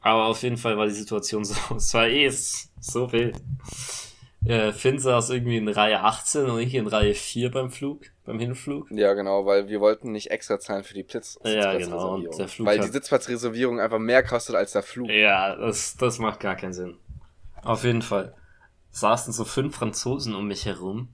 [0.00, 1.54] Aber auf jeden Fall war die Situation so.
[1.76, 3.36] Es war eh so wild.
[4.44, 8.38] Äh, Finn saß irgendwie in Reihe 18 und ich in Reihe 4 beim Flug, beim
[8.38, 8.90] Hinflug.
[8.90, 12.14] Ja, genau, weil wir wollten nicht extra zahlen für die Blitz Ja, genau.
[12.16, 15.08] Und der Flug weil die Sitzplatzreservierung einfach mehr kostet als der Flug.
[15.08, 16.98] Ja, das, das macht gar keinen Sinn.
[17.62, 18.34] Auf jeden Fall
[18.90, 21.08] saßen so fünf Franzosen um mich herum,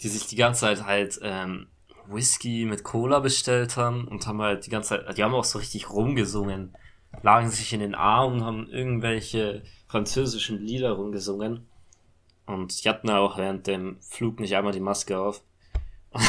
[0.00, 1.68] die sich die ganze Zeit halt ähm,
[2.08, 5.58] Whisky mit Cola bestellt haben und haben halt die ganze Zeit, die haben auch so
[5.58, 6.76] richtig rumgesungen,
[7.22, 11.66] lagen sich in den Armen, haben irgendwelche französischen Lieder rumgesungen.
[12.46, 15.42] Und die hatten auch während dem Flug nicht einmal die Maske auf.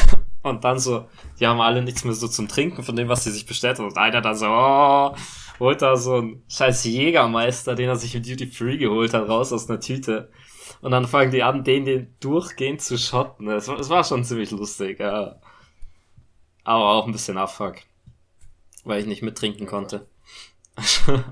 [0.43, 1.07] Und dann so,
[1.39, 3.87] die haben alle nichts mehr so zum Trinken von dem, was sie sich bestellt haben.
[3.87, 5.15] Und einer dann so, oh,
[5.59, 9.51] holt da so ein scheiß Jägermeister, den er sich im Duty Free geholt hat, raus
[9.51, 10.31] aus einer Tüte.
[10.81, 13.49] Und dann fangen die an, den, den durchgehend zu schotten.
[13.49, 15.39] Es war, schon ziemlich lustig, ja.
[16.67, 17.77] Aber auch ein bisschen Abfuck.
[18.83, 20.05] Weil ich nicht mittrinken konnte.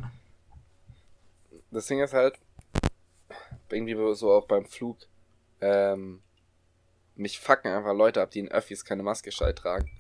[1.72, 2.40] das Ding ist halt,
[3.70, 4.98] irgendwie so auch beim Flug,
[5.60, 6.22] ähm,
[7.16, 9.92] mich fucken einfach Leute ab, die in Öffis keine Maske gescheit tragen.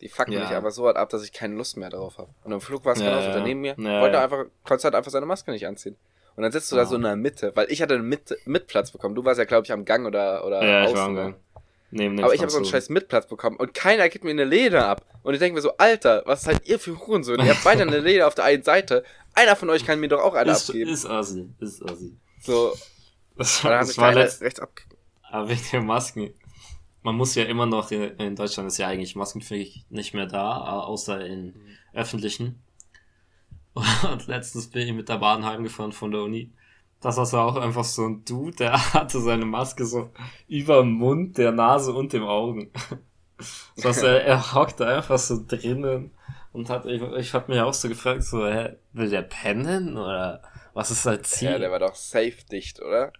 [0.00, 0.40] Die fucken ja.
[0.40, 2.34] mich aber so hart ab, dass ich keine Lust mehr darauf habe.
[2.42, 3.38] Und im Flug war es ja, genauso.
[3.38, 3.44] Ja.
[3.44, 5.96] Neben mir ja, wollte einfach, konnte halt einfach seine Maske nicht anziehen.
[6.34, 8.90] Und dann sitzt du da so in der Mitte, weil ich hatte einen Mit Mitplatz
[8.90, 9.14] bekommen.
[9.14, 11.36] Du warst ja, glaube ich, am Gang oder, oder Ja, ich war am Gang.
[11.94, 14.88] Neben aber ich habe so einen scheiß Mitplatz bekommen und keiner gibt mir eine Leder
[14.88, 15.04] ab.
[15.22, 17.44] Und ich denke mir so, Alter, was seid ihr für Hurensöhne?
[17.44, 19.04] Ihr habt beide eine Leder auf der einen Seite.
[19.34, 20.90] Einer von euch kann mir doch auch eine ist, abgeben.
[20.90, 22.16] Ist assi, ist assi.
[22.40, 22.72] So.
[23.36, 24.70] Das, war, das war letzt, rechts ab.
[25.30, 26.32] Aber wegen der Masken.
[27.02, 30.80] Man muss ja immer noch, in, in Deutschland ist ja eigentlich Maskenpflicht nicht mehr da,
[30.84, 31.76] außer in mhm.
[31.92, 32.62] öffentlichen.
[33.74, 36.52] Und letztens bin ich mit der Bahn heimgefahren von der Uni.
[37.02, 40.10] Das war auch einfach so ein Dude, der hatte seine Maske so
[40.48, 42.70] über dem Mund, der Nase und dem Augen.
[43.74, 46.12] Das heißt, er, er hockte einfach so drinnen
[46.52, 50.42] und hat, ich, ich hab mich auch so gefragt, so, hä, will der pennen oder
[50.74, 51.50] was ist sein Ziel?
[51.50, 53.12] Ja, der war doch safe dicht, oder?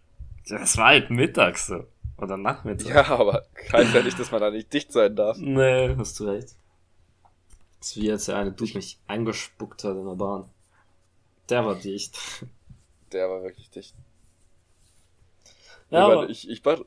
[0.49, 1.87] Das war halt mittags so.
[2.19, 2.89] Oder nachmittags.
[2.89, 5.39] Ja, aber heißt ja nicht, dass man da nicht dicht sein darf.
[5.39, 6.55] Nee, hast du recht.
[7.81, 10.49] Das ist wie als der eine Dude mich eingespuckt hat in der Bahn.
[11.49, 12.17] Der war dicht.
[13.13, 13.95] Der war wirklich dicht.
[15.91, 16.81] Ja, aber ich, ich mach,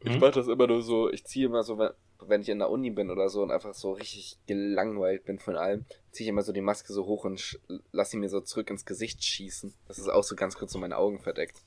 [0.00, 0.20] ich hm?
[0.20, 1.78] mach das immer nur so, ich ziehe immer so,
[2.20, 5.56] wenn ich in der Uni bin oder so und einfach so richtig gelangweilt bin von
[5.56, 7.58] allem, ziehe ich immer so die Maske so hoch und
[7.92, 9.72] lass sie mir so zurück ins Gesicht schießen.
[9.88, 11.62] Das ist auch so ganz kurz so meine Augen verdeckt.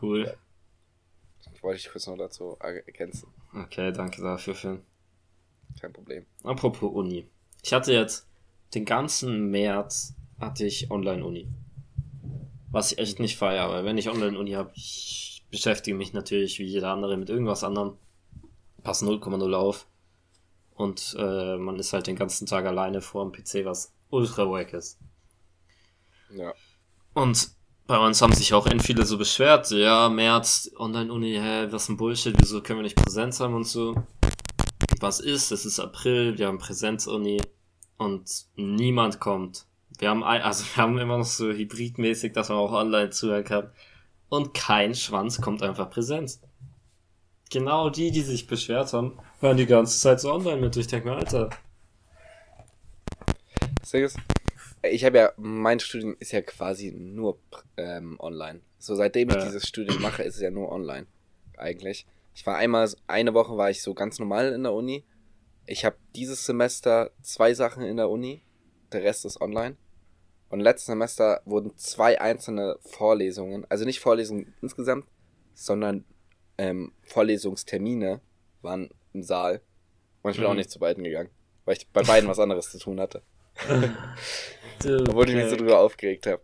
[0.00, 0.36] Cool.
[1.54, 3.28] Ich wollte ich kurz noch dazu ergänzen.
[3.54, 4.82] Okay, danke dafür, Finn.
[5.80, 6.26] Kein Problem.
[6.44, 7.28] Apropos Uni.
[7.62, 8.26] Ich hatte jetzt
[8.74, 11.48] den ganzen März hatte ich Online-Uni.
[12.72, 16.64] Was ich echt nicht feiere, weil wenn ich Online-Uni habe, ich beschäftige mich natürlich wie
[16.64, 17.98] jeder andere mit irgendwas anderem.
[18.82, 19.86] Pass 0,0 auf.
[20.74, 24.72] Und äh, man ist halt den ganzen Tag alleine vor dem PC, was ultra wack
[24.72, 24.98] ist.
[26.34, 26.54] Ja.
[27.12, 27.50] Und
[27.86, 31.98] bei uns haben sich auch end viele so beschwert, ja, März, Online-Uni, hä, was ein
[31.98, 33.94] Bullshit, wieso können wir nicht Präsenz haben und so.
[34.98, 35.52] Was ist?
[35.52, 37.42] Es ist April, wir haben Präsenz-Uni
[37.98, 39.66] und niemand kommt.
[39.98, 43.70] Wir haben, also wir haben immer noch so hybridmäßig, dass man auch online zuhören kann.
[44.28, 46.40] Und kein Schwanz kommt einfach Präsenz.
[47.50, 50.76] Genau die, die sich beschwert haben, hören die ganze Zeit so online mit.
[50.76, 51.50] Ich denke mir, Alter.
[54.82, 57.38] Ich habe ja, mein Studium ist ja quasi nur
[57.76, 58.60] ähm, online.
[58.78, 59.44] So seitdem ich ja.
[59.44, 61.06] dieses Studium mache, ist es ja nur online.
[61.58, 62.06] Eigentlich.
[62.34, 65.04] Ich war einmal, eine Woche war ich so ganz normal in der Uni.
[65.66, 68.42] Ich habe dieses Semester zwei Sachen in der Uni.
[68.92, 69.76] Der Rest ist online.
[70.52, 75.06] Und letztes Semester wurden zwei einzelne Vorlesungen, also nicht Vorlesungen insgesamt,
[75.54, 76.04] sondern
[76.58, 78.20] ähm, Vorlesungstermine
[78.60, 79.62] waren im Saal.
[80.20, 80.50] Und ich bin mhm.
[80.50, 81.30] auch nicht zu beiden gegangen,
[81.64, 83.22] weil ich bei beiden was anderes zu tun hatte.
[84.84, 86.42] Obwohl ich mich so drüber aufgeregt habe.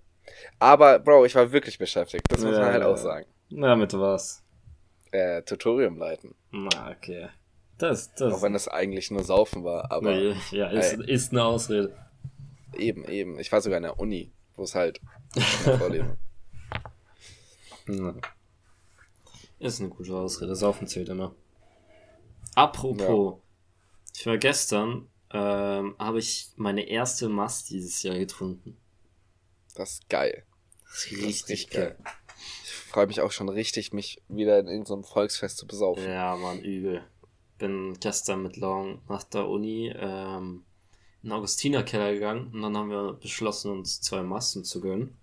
[0.59, 2.25] Aber, Bro, ich war wirklich beschäftigt.
[2.31, 3.27] Das muss ja, man halt auch sagen.
[3.51, 4.42] Na, mit was?
[5.11, 6.35] Äh, Tutorium leiten.
[6.51, 7.29] Na, okay.
[7.77, 8.33] Das, das.
[8.33, 10.14] Auch wenn das eigentlich nur Saufen war, aber.
[10.51, 11.94] Ja, ist, ey, ist eine Ausrede.
[12.75, 13.39] Eben, eben.
[13.39, 15.01] Ich war sogar in der Uni, wo es halt
[17.89, 18.15] Ja.
[19.59, 20.55] Ist eine gute Ausrede.
[20.55, 21.35] Saufen zählt immer.
[22.55, 23.43] Apropos, ja.
[24.15, 28.77] ich war gestern, ähm, habe ich meine erste Mast dieses Jahr getrunken.
[29.75, 30.45] Das ist geil.
[30.85, 31.97] Das ist richtig, das ist richtig geil.
[32.03, 32.13] geil.
[32.65, 36.05] Ich freue mich auch schon richtig, mich wieder in irgendeinem Volksfest zu besaufen.
[36.05, 37.05] Ja, Mann, übel.
[37.59, 40.65] Bin gestern mit Long nach der Uni ähm,
[41.23, 45.17] in den Augustinerkeller gegangen und dann haben wir beschlossen, uns zwei Masten zu gönnen.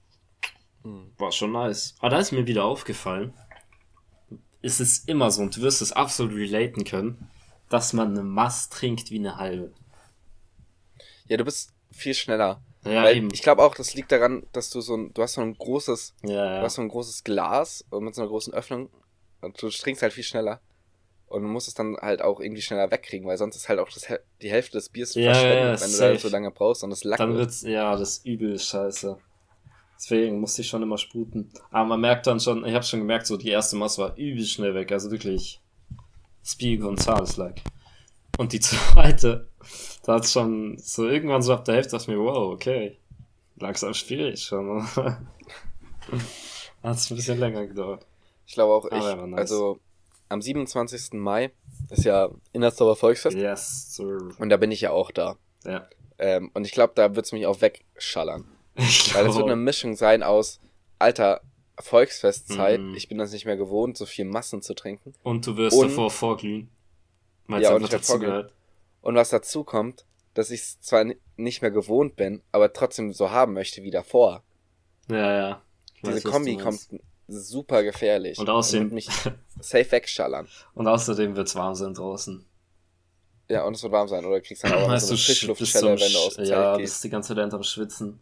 [0.83, 1.11] Hm.
[1.17, 1.95] War schon nice.
[1.99, 3.33] Aber da ist mir wieder aufgefallen,
[4.61, 7.29] ist es immer so, und du wirst es absolut relaten können,
[7.69, 9.73] dass man eine Mast trinkt wie eine halbe.
[11.27, 12.61] Ja, du bist viel schneller.
[12.83, 13.29] Ja, Weil eben.
[13.33, 16.13] Ich glaube auch, das liegt daran, dass du so ein, du hast so ein großes,
[16.23, 16.59] ja, ja.
[16.59, 18.89] du hast so ein großes Glas mit so einer großen Öffnung
[19.41, 20.61] und du trinkst halt viel schneller.
[21.27, 23.89] Und du musst es dann halt auch irgendwie schneller wegkriegen, weil sonst ist halt auch
[23.89, 24.07] das,
[24.41, 26.09] die Hälfte des Biers ja, verschwendet, ja, wenn safe.
[26.09, 29.17] du da so lange brauchst und das Lack Dann wird's, ja, das ist übel scheiße.
[29.97, 31.51] Deswegen musste ich schon immer sputen.
[31.71, 34.45] Aber man merkt dann schon, ich habe schon gemerkt, so die erste Masse war übel
[34.45, 34.91] schnell weg.
[34.91, 35.61] Also wirklich
[36.43, 37.61] Speedy Gonzales-like.
[38.37, 39.47] Und die zweite,
[40.03, 42.97] da hat schon so irgendwann so ab der Hälfte dachte ich mir, wow, okay.
[43.57, 44.81] Langsam schwierig schon.
[46.83, 48.05] hat es ein bisschen länger gedauert.
[48.45, 49.39] Ich glaube auch, ich, nice.
[49.39, 49.79] also
[50.29, 51.13] am 27.
[51.13, 51.51] Mai
[51.89, 53.37] ist ja Innersdorfer Volksfest.
[53.37, 54.31] Yes, sir.
[54.37, 55.37] Und da bin ich ja auch da.
[55.63, 55.87] Ja.
[56.17, 58.45] Ähm, und ich glaube, da wird es mich auch wegschallern.
[58.77, 60.59] Ich Weil es wird eine Mischung sein aus,
[60.99, 61.39] alter,
[61.79, 62.93] Volksfestzeit, mm.
[62.95, 65.13] ich bin das nicht mehr gewohnt, so viel Massen zu trinken.
[65.23, 66.69] Und du wirst und, davor vorglühen.
[67.47, 68.49] Ja, und ich werde vorglühen.
[69.01, 71.05] Und was dazu kommt, dass ich es zwar
[71.37, 74.43] nicht mehr gewohnt bin, aber trotzdem so haben möchte wie davor.
[75.09, 75.61] Ja, ja.
[76.01, 76.87] Diese weiß, Kombi kommt
[77.27, 78.37] super gefährlich.
[78.37, 78.93] Und außerdem.
[78.93, 79.09] Mich
[79.59, 80.47] safe wegschallern.
[80.73, 82.45] Und außerdem wird es warm sein draußen.
[83.47, 86.17] Ja, und es wird warm sein, oder kriegst dann auch so eine Frischluftschelle, wenn du
[86.17, 86.45] aus dem.
[86.45, 88.19] Ja, bist die ganze Zeit am Schwitzen.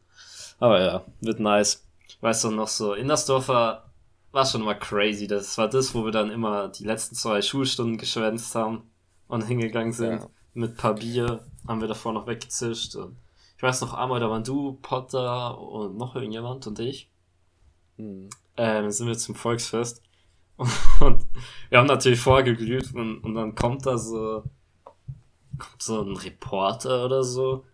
[0.60, 1.86] Aber ja, wird nice.
[2.20, 3.90] Weißt du noch so, Innersdorfer
[4.34, 5.28] war schon mal crazy.
[5.28, 8.90] Das war das, wo wir dann immer die letzten zwei Schulstunden geschwänzt haben
[9.28, 10.22] und hingegangen sind.
[10.22, 10.30] Ja.
[10.54, 12.96] Mit paar Bier haben wir davor noch weggezischt.
[12.96, 13.18] Und
[13.56, 17.10] ich weiß noch einmal, da waren du, Potter und noch irgendjemand und ich.
[17.98, 18.30] Mhm.
[18.58, 20.02] Ähm, sind wir zum Volksfest.
[21.00, 21.26] Und,
[21.70, 24.44] wir haben natürlich vorgeglüht und, und dann kommt da so,
[25.58, 27.66] kommt so ein Reporter oder so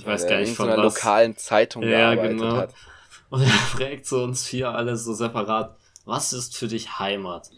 [0.00, 0.76] ich weiß gar nicht von was.
[0.76, 2.56] lokalen Zeitung ja, genau.
[2.56, 2.74] hat.
[3.28, 7.50] Und er fragt so uns vier alle so separat, was ist für dich Heimat?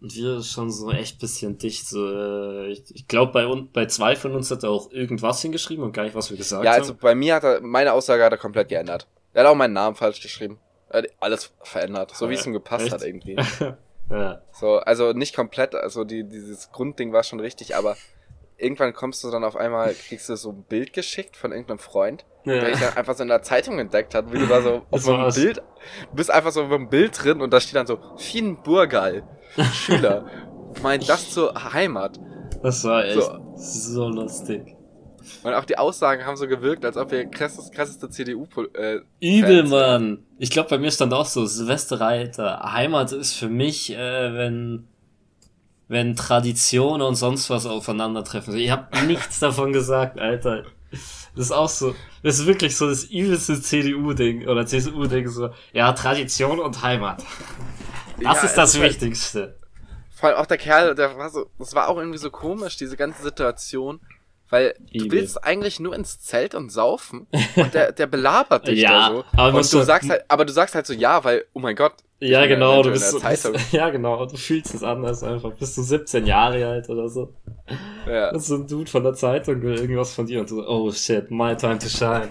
[0.00, 3.86] Und wir schon so echt bisschen dicht, so, äh, ich, ich glaube bei uns, bei
[3.86, 6.64] zwei von uns hat er auch irgendwas hingeschrieben und gar nicht, was wir gesagt haben.
[6.66, 9.06] Ja, also bei mir hat er, meine Aussage hat er komplett geändert.
[9.34, 10.58] Er hat auch meinen Namen falsch geschrieben.
[10.92, 12.92] Hat alles verändert, so wie es ihm gepasst echt?
[12.92, 13.36] hat irgendwie.
[14.10, 14.42] ja.
[14.52, 17.96] So, also nicht komplett, also die, dieses Grundding war schon richtig, aber
[18.58, 22.24] irgendwann kommst du dann auf einmal, kriegst du so ein Bild geschickt von irgendeinem Freund,
[22.44, 22.60] ja.
[22.60, 25.00] der ich dann einfach so in der Zeitung entdeckt hat, wie du da so auf
[25.00, 25.62] so einem Bild,
[26.12, 29.24] bist einfach so auf einem Bild drin und da steht dann so, Finn Burgal,
[29.72, 30.26] Schüler,
[30.82, 32.20] meint das zur Heimat.
[32.62, 34.76] Das war echt so, so lustig.
[35.42, 38.46] Und auch die Aussagen haben so gewirkt, als ob wir krasses, krasseste CDU.
[38.74, 40.24] Äh, Übel, Mann.
[40.38, 42.72] Ich glaube, bei mir stand auch so, Silvesterreiter.
[42.72, 44.88] Heimat ist für mich, äh, wenn
[45.88, 48.56] wenn Tradition und sonst was aufeinandertreffen.
[48.56, 50.64] Ich habe nichts davon gesagt, Alter.
[50.90, 55.92] Das ist auch so, das ist wirklich so das übelste CDU-Ding oder CSU-Ding, so, ja,
[55.92, 57.22] Tradition und Heimat.
[58.22, 59.40] Das ja, ist das halt Wichtigste.
[59.40, 59.54] Halt,
[60.10, 62.96] vor allem auch der Kerl, der war so, das war auch irgendwie so komisch, diese
[62.96, 64.00] ganze Situation.
[64.52, 68.90] Weil du willst eigentlich nur ins Zelt und saufen und der, der belabert dich ja,
[68.90, 69.24] da so.
[69.32, 71.94] Aber und du sagst halt, aber du sagst halt so ja, weil, oh mein Gott.
[72.20, 75.52] Ja, genau, du bist so, bist, ja, genau, du fühlst es anders einfach.
[75.54, 77.32] Bist du 17 Jahre alt oder so.
[78.06, 78.30] Ja.
[78.30, 80.92] Das ist so ein Dude von der Zeitung will irgendwas von dir und so, oh
[80.92, 82.28] shit, my time to shine.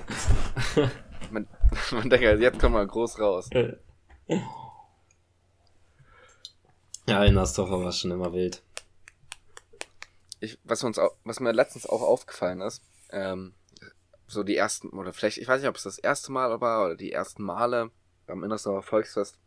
[1.32, 1.48] man,
[1.90, 3.50] man denkt halt, jetzt kommt mal groß raus.
[7.10, 8.62] Ja, in Astorfer war schon immer wild
[10.42, 13.54] ich, was uns auch, was mir letztens auch aufgefallen ist, ähm,
[14.28, 16.96] so die ersten, oder vielleicht, ich weiß nicht, ob es das erste Mal war oder
[16.96, 17.92] die ersten Male
[18.26, 19.38] beim Innersdorfer Volksfest,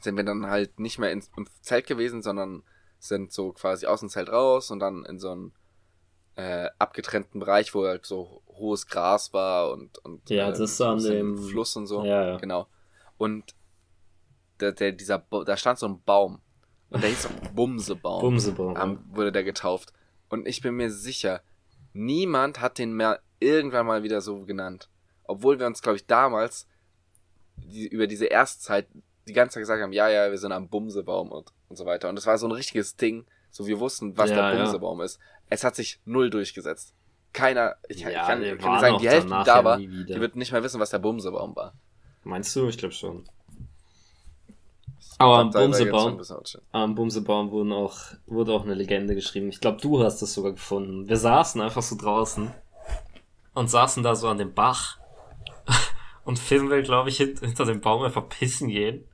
[0.00, 2.62] sind wir dann halt nicht mehr ins, im Zelt gewesen, sondern
[2.98, 5.52] sind so quasi aus dem Zelt raus und dann in so einen
[6.36, 10.86] äh, abgetrennten Bereich, wo halt so hohes Gras war und, und ja, das ist so
[10.86, 12.04] an dem Fluss und so.
[12.04, 12.36] Ja, ja.
[12.38, 12.68] Genau.
[13.18, 13.54] Und
[14.60, 16.40] der, der, dieser, da stand so ein Baum.
[16.90, 18.20] Und der hieß so Bumsebaum.
[18.20, 18.76] Bumsebaum.
[18.80, 19.92] Ähm, wurde der getauft.
[20.32, 21.42] Und ich bin mir sicher,
[21.92, 24.88] niemand hat den mehr irgendwann mal wieder so genannt.
[25.24, 26.66] Obwohl wir uns, glaube ich, damals
[27.56, 28.88] die, über diese Erstzeit
[29.28, 32.08] die ganze Zeit gesagt haben, ja, ja, wir sind am Bumsebaum und, und so weiter.
[32.08, 33.26] Und es war so ein richtiges Ding.
[33.50, 35.04] So, wir wussten, was ja, der Bumsebaum ja.
[35.04, 35.18] ist.
[35.50, 36.94] Es hat sich null durchgesetzt.
[37.34, 40.34] Keiner, ich, ja, ich kann, ich kann sagen, die Hälfte, die da war, die wird
[40.36, 41.74] nicht mehr wissen, was der Bumsebaum war.
[42.24, 42.68] Meinst du?
[42.68, 43.28] Ich glaube schon.
[45.18, 46.20] Aber am Bumsebaum,
[46.72, 49.48] am Bumsebaum wurden auch, wurde auch eine Legende geschrieben.
[49.48, 51.08] Ich glaube, du hast das sogar gefunden.
[51.08, 52.52] Wir saßen einfach so draußen
[53.54, 54.98] und saßen da so an dem Bach
[56.24, 59.06] und Finn will, glaube ich, hinter dem Baum einfach pissen gehen.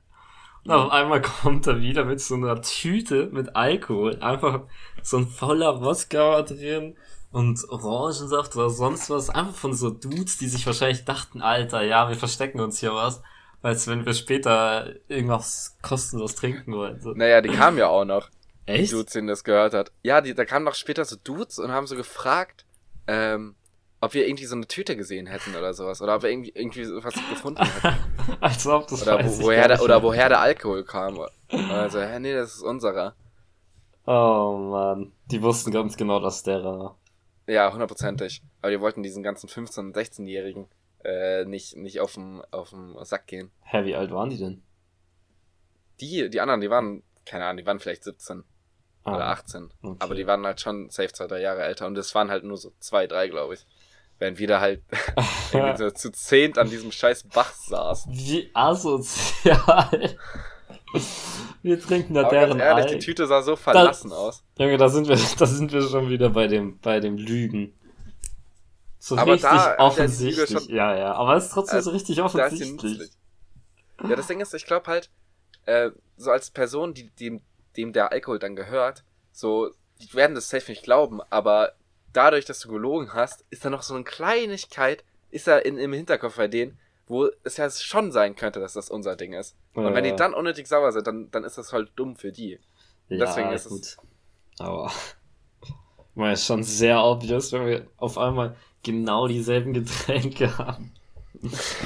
[0.65, 4.17] Und auf einmal kommt er wieder mit so einer Tüte mit Alkohol.
[4.19, 4.61] Einfach
[5.01, 6.95] so ein voller Wodka drin
[7.31, 9.29] und Orangensaft oder sonst was.
[9.29, 13.21] Einfach von so Dudes, die sich wahrscheinlich dachten, Alter, ja, wir verstecken uns hier was.
[13.61, 17.01] Als wenn wir später irgendwas kostenlos trinken wollen.
[17.01, 17.11] So.
[17.11, 18.29] Naja, die kamen ja auch noch.
[18.65, 18.91] Echt?
[18.91, 19.91] Die Dudes, denen das gehört hat.
[20.03, 22.65] Ja, die, da kamen noch später so Dudes und haben so gefragt,
[23.07, 23.55] ähm,
[23.99, 26.01] ob wir irgendwie so eine Tüte gesehen hätten oder sowas.
[26.01, 27.97] Oder ob wir irgendwie, irgendwie was gefunden hätten.
[28.39, 31.19] Als ob das oder, wo, woher der, oder woher der Alkohol kam.
[31.49, 33.15] Also, hä, nee, das ist unserer.
[34.05, 36.97] Oh man, die wussten ganz genau, dass der war.
[37.47, 38.41] Ja, hundertprozentig.
[38.61, 40.67] Aber die wollten diesen ganzen 15- und 16-Jährigen
[41.03, 43.51] äh, nicht, nicht auf den auf Sack gehen.
[43.63, 44.63] Hä, wie alt waren die denn?
[46.01, 48.43] Die, die anderen, die waren, keine Ahnung, die waren vielleicht 17
[49.03, 49.69] ah, oder 18.
[49.81, 49.95] Okay.
[49.99, 52.57] Aber die waren halt schon safe zwei, drei Jahre älter und es waren halt nur
[52.57, 53.65] so zwei, drei, glaube ich.
[54.17, 54.83] Während wir da halt
[55.77, 58.13] so zu zehnt an diesem scheiß Bach saßen.
[58.13, 60.17] Wie asozial.
[61.61, 62.95] Wir trinken da Aber deren ganz ehrlich, Ei.
[62.95, 64.43] die Tüte sah so verlassen da, aus.
[64.57, 67.73] Junge, da sind wir, da sind wir schon wieder bei dem, bei dem Lügen.
[68.99, 70.49] So aber richtig da, offensichtlich.
[70.49, 73.09] Schon, ja, ja, aber es ist trotzdem also, so richtig offensichtlich.
[74.03, 75.09] Ja, das Ding ist, ich glaube halt,
[75.65, 77.41] äh, so als Person, die, dem,
[77.77, 81.73] dem der Alkohol dann gehört, so, die werden das safe nicht glauben, aber
[82.11, 85.93] dadurch, dass du gelogen hast, ist da noch so eine Kleinigkeit, ist da in, im
[85.93, 89.55] Hinterkopf bei denen, wo es ja schon sein könnte, dass das unser Ding ist.
[89.73, 89.93] Und ja.
[89.93, 92.59] wenn die dann unnötig sauer sind, dann, dann ist das halt dumm für die.
[93.07, 93.81] Ja, Deswegen ist gut.
[93.81, 93.97] es.
[94.59, 94.91] Aber
[96.15, 100.93] man ist schon sehr obvious, wenn wir auf einmal genau dieselben Getränke haben.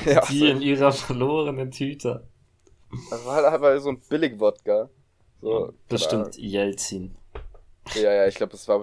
[0.06, 2.26] Ja, die in ihrer verlorenen Tüte.
[3.12, 4.90] Das war halt einfach so ein Billig-Wodka.
[5.42, 7.16] So, bestimmt Jelzin.
[7.94, 8.80] Ja, ja, ich glaube, das war,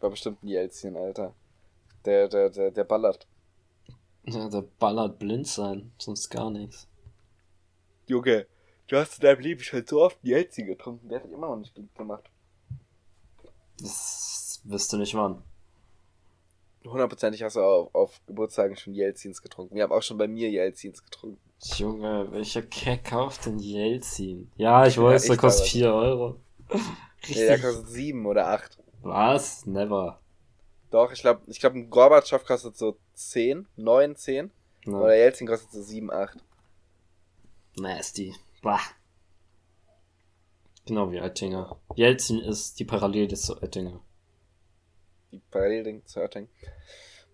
[0.00, 1.34] war bestimmt ein Jelzin, Alter.
[2.04, 3.28] Der, der, der, der ballert.
[4.24, 6.88] Ja, der ballert blind sein, sonst gar nichts.
[8.06, 8.46] Junge,
[8.88, 11.74] du hast in deinem Leben schon so oft Jelzin getrunken, der hat immer noch nicht
[11.74, 12.28] blind gemacht.
[13.78, 15.44] Das wirst du nicht wann
[16.90, 19.74] hundertprozentig hast du auf, auf Geburtstagen schon Jelzins getrunken.
[19.74, 21.40] Wir haben auch schon bei mir Jelzins getrunken.
[21.76, 24.50] Junge, welcher Keck kauft denn Jelzin?
[24.56, 26.40] Ja, ich weiß, ja, der kostet 4 Euro.
[27.28, 28.78] Nee, der kostet 7 oder 8.
[29.02, 29.66] Was?
[29.66, 30.20] Never.
[30.90, 34.50] Doch, ich glaube, ich glaub, ein Gorbatschow kostet so 10, 9, 10.
[34.86, 35.02] No.
[35.02, 36.38] Oder Jelzin kostet so 7, 8.
[37.78, 38.34] Nasty.
[38.62, 38.80] Bah.
[40.86, 41.76] Genau wie Oettinger.
[41.94, 44.00] Jelzin ist die Parallele zu Oettinger
[45.32, 46.48] die Parallelding zu Oettinger.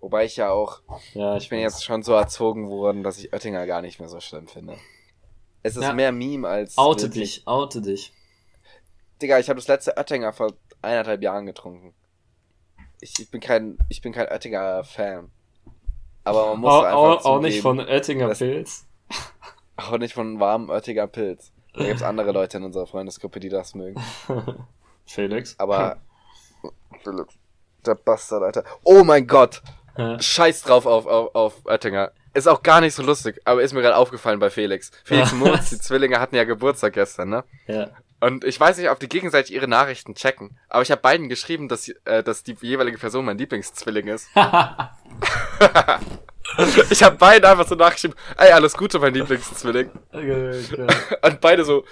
[0.00, 0.82] Wobei ich ja auch,
[1.14, 4.20] ja, ich bin jetzt schon so erzogen worden, dass ich Oettinger gar nicht mehr so
[4.20, 4.76] schlimm finde.
[5.62, 5.94] Es ist ja.
[5.94, 6.76] mehr Meme als.
[6.76, 7.36] Oute wirklich.
[7.36, 8.12] dich, oute dich.
[9.22, 10.52] Digga, ich habe das letzte Oettinger vor
[10.82, 11.94] eineinhalb Jahren getrunken.
[13.00, 15.30] Ich, ich bin kein, ich bin kein Oettinger-Fan.
[16.24, 18.86] Aber man muss auch, einfach auch, auch nicht von Oettinger Pilz.
[19.76, 21.52] Auch nicht von warmem Oettinger Pilz.
[21.74, 24.00] Da gibt's andere Leute in unserer Freundesgruppe, die das mögen.
[25.06, 25.58] Felix.
[25.58, 26.00] Aber
[27.02, 27.34] Felix.
[27.86, 28.64] Der Bastard, Alter.
[28.82, 29.62] Oh mein Gott.
[29.96, 30.20] Ja.
[30.20, 32.12] Scheiß drauf auf, auf, auf Oettinger.
[32.32, 34.90] Ist auch gar nicht so lustig, aber ist mir gerade aufgefallen bei Felix.
[35.04, 37.44] Felix und Moritz, die Zwillinge hatten ja Geburtstag gestern, ne?
[37.68, 37.90] Ja.
[38.20, 41.68] Und ich weiß nicht, ob die gegenseitig ihre Nachrichten checken, aber ich habe beiden geschrieben,
[41.68, 44.28] dass, äh, dass die jeweilige Person mein Lieblingszwilling ist.
[46.90, 49.90] ich habe beiden einfach so nachgeschrieben, ey, alles Gute, mein Lieblingszwilling.
[50.12, 50.86] Okay, okay.
[51.22, 51.84] Und beide so,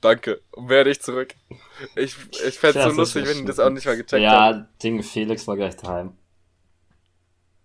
[0.00, 1.34] danke, und werde ich zurück.
[1.94, 4.58] Ich, ich fände es so lustig, wenn die das auch nicht mal gecheckt ja, haben.
[4.58, 6.16] Ja, Ding, Felix war gleich daheim.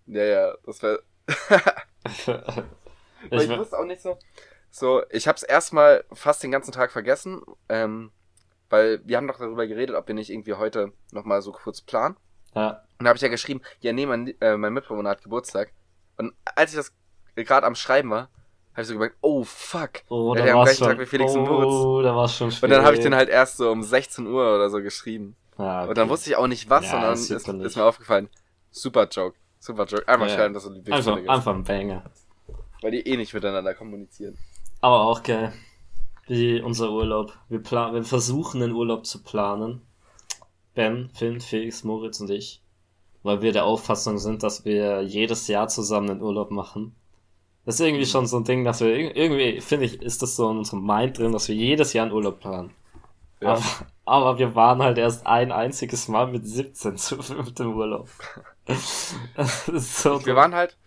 [0.05, 1.03] Ja, ja, das wäre.
[3.31, 4.17] ich, ich wusste auch nicht so.
[4.69, 8.11] So, ich hab's erstmal fast den ganzen Tag vergessen, ähm,
[8.69, 12.17] weil wir haben doch darüber geredet, ob wir nicht irgendwie heute nochmal so kurz planen.
[12.55, 12.83] Ja.
[12.97, 15.73] Und da habe ich ja geschrieben, ja, nee, mein, äh, mein Mitbewohner hat Geburtstag.
[16.17, 16.91] Und als ich das
[17.35, 18.29] gerade am Schreiben war,
[18.73, 20.01] habe ich so gemerkt, oh fuck.
[20.09, 21.73] Oh, ja, da am gleichen schon, Tag wie Felix oh, und Moritz.
[21.73, 22.63] Oh, da war schon schwierig.
[22.63, 25.35] Und dann habe ich den halt erst so um 16 Uhr oder so geschrieben.
[25.57, 25.89] Ah, okay.
[25.89, 28.29] Und dann wusste ich auch nicht was, ja, und dann ist, ist, mir aufgefallen,
[28.71, 29.37] super Joke.
[29.59, 30.07] Super Joke.
[30.07, 32.03] Einfach ja, schreiben, dass du Lieblingsfolge einfach, einfach ein Banger.
[32.81, 34.37] Weil die eh nicht miteinander kommunizieren.
[34.81, 35.53] Aber auch geil.
[36.27, 37.37] Wie unser Urlaub.
[37.47, 39.81] Wir, plan wir versuchen den Urlaub zu planen.
[40.73, 42.61] Ben, Finn, Felix, Moritz und ich.
[43.21, 46.95] Weil wir der Auffassung sind, dass wir jedes Jahr zusammen den Urlaub machen.
[47.65, 50.51] Das ist irgendwie schon so ein Ding, dass wir irgendwie, finde ich, ist das so
[50.51, 52.73] in unserem Mind drin, dass wir jedes Jahr einen Urlaub planen.
[53.39, 53.53] Ja.
[53.53, 53.63] Aber,
[54.05, 58.09] aber wir waren halt erst ein einziges Mal mit 17 zu fünft im Urlaub.
[58.67, 60.77] so wir waren halt.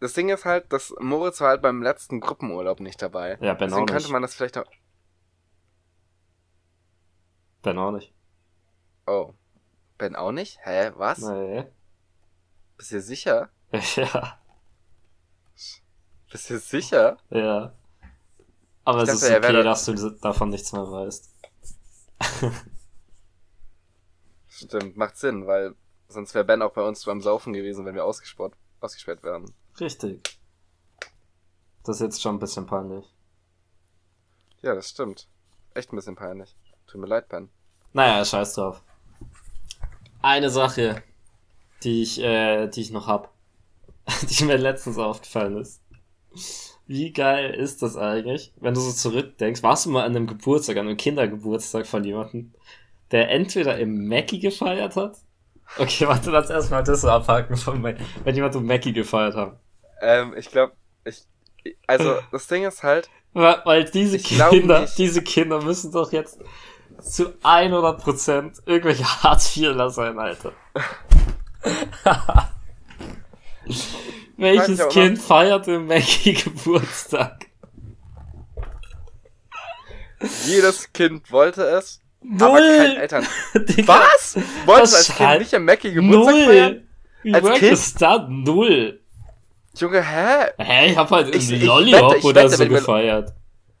[0.00, 3.38] Das Ding ist halt, dass Moritz war halt beim letzten Gruppenurlaub nicht dabei.
[3.40, 4.70] Ja, Ben Deswegen könnte man das vielleicht auch.
[7.62, 8.12] Ben auch nicht.
[9.06, 9.32] Oh.
[9.98, 10.58] Ben auch nicht?
[10.64, 11.20] Hä, was?
[11.20, 11.64] Nee.
[12.76, 13.48] Bist du sicher?
[13.96, 14.38] Ja.
[16.32, 17.18] Bist du sicher?
[17.28, 17.74] Ja.
[18.84, 21.30] Aber Ich es dachte, ist okay, dass du davon nichts mehr weißt.
[24.48, 25.74] Stimmt, macht Sinn, weil
[26.08, 29.52] sonst wäre Ben auch bei uns beim Saufen gewesen, wenn wir ausgesperrt, ausgesperrt wären.
[29.78, 30.38] Richtig.
[31.84, 33.04] Das ist jetzt schon ein bisschen peinlich.
[34.62, 35.28] Ja, das stimmt.
[35.74, 36.56] Echt ein bisschen peinlich.
[36.86, 37.50] Tut mir leid, Ben.
[37.92, 38.82] Naja, scheiß drauf.
[40.22, 41.02] Eine Sache,
[41.82, 43.34] die ich, äh, die ich noch hab,
[44.22, 45.81] die mir letztens aufgefallen ist.
[46.86, 49.62] Wie geil ist das eigentlich, wenn du so zurückdenkst?
[49.62, 52.52] Warst du mal an einem Geburtstag, an einem Kindergeburtstag von jemandem,
[53.10, 55.16] der entweder im Mackie gefeiert hat?
[55.78, 59.58] Okay, warte, lass erstmal das so abhaken von wenn jemand im Mackie gefeiert hat.
[60.00, 60.72] Ähm, ich glaube,
[61.04, 61.22] ich,
[61.86, 64.98] also, das Ding ist halt, Weil, weil diese Kinder, nicht.
[64.98, 66.40] diese Kinder müssen doch jetzt
[67.00, 70.52] zu 100% irgendwelche Hartz-IVler sein, Alter.
[74.36, 77.46] Welches ja Kind feiert im Mackie Geburtstag?
[80.46, 82.00] jedes Kind wollte es,
[82.40, 82.96] aber kein Null!
[83.00, 83.26] Eltern.
[83.54, 84.36] Digga, Was?
[84.66, 86.72] Wolltest du als Kind nicht am Mackie Geburtstag feiern?
[86.72, 86.82] Null!
[87.24, 87.72] Wie Als work Kind?
[87.72, 88.28] is that?
[88.28, 89.00] Null!
[89.76, 90.46] Junge, hä?
[90.58, 93.32] Hä, ich hab halt Ich- ich Lollihop wette, oder wette, so gefeiert.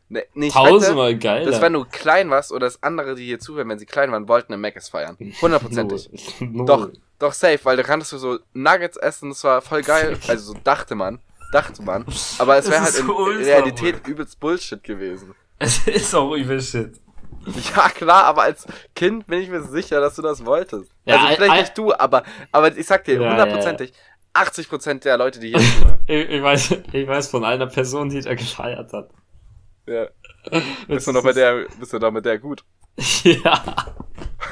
[0.08, 1.50] Ne, nee, wette, Tausendmal geiler.
[1.50, 4.26] das wenn du klein warst oder das andere, die hier zuhören, wenn sie klein waren,
[4.28, 5.16] wollten im Mc's feiern.
[5.40, 6.08] Hundertprozentig.
[6.40, 6.50] Null.
[6.50, 6.66] Null.
[6.66, 6.90] Doch,
[7.22, 10.18] doch safe, weil da kannst du so Nuggets essen, das war voll geil.
[10.28, 11.20] Also so dachte man,
[11.52, 12.04] dachte man.
[12.38, 15.34] Aber es wäre halt in so Realität übelst Bullshit gewesen.
[15.58, 17.00] Es ist auch übel Shit.
[17.74, 20.90] Ja klar, aber als Kind bin ich mir sicher, dass du das wolltest.
[21.04, 23.92] Ja, also vielleicht ein- nicht du, aber, aber ich sag dir, Ja, hundertprozentig,
[24.34, 25.98] 80% der Leute, die hier zuhören.
[26.06, 29.10] Ich, ich, weiß, ich weiß von einer Person, die da gefeiert hat.
[29.86, 30.06] Ja.
[30.88, 32.64] Bist du noch bei der, bist du noch mit der gut?
[33.24, 33.62] Ja,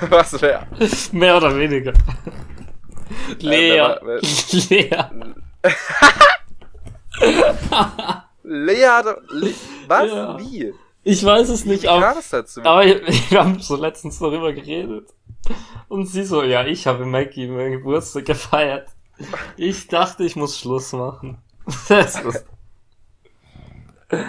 [0.09, 0.67] Was wer?
[1.13, 1.93] mehr oder weniger.
[3.41, 3.81] Lea.
[3.81, 4.21] war- wer-
[4.71, 4.91] Lea.
[8.43, 9.55] Lea, hatte- Le
[9.87, 10.11] was?
[10.11, 10.39] Ja.
[10.39, 10.75] Wie?
[11.03, 12.61] Ich weiß es Wie nicht, kam aber, dazu?
[12.63, 15.09] aber wir haben so letztens darüber geredet.
[15.89, 18.89] Und sie so, ja, ich habe Maggie meinen Geburtstag gefeiert.
[19.57, 21.39] Ich dachte, ich muss Schluss machen.
[21.89, 22.45] Das ist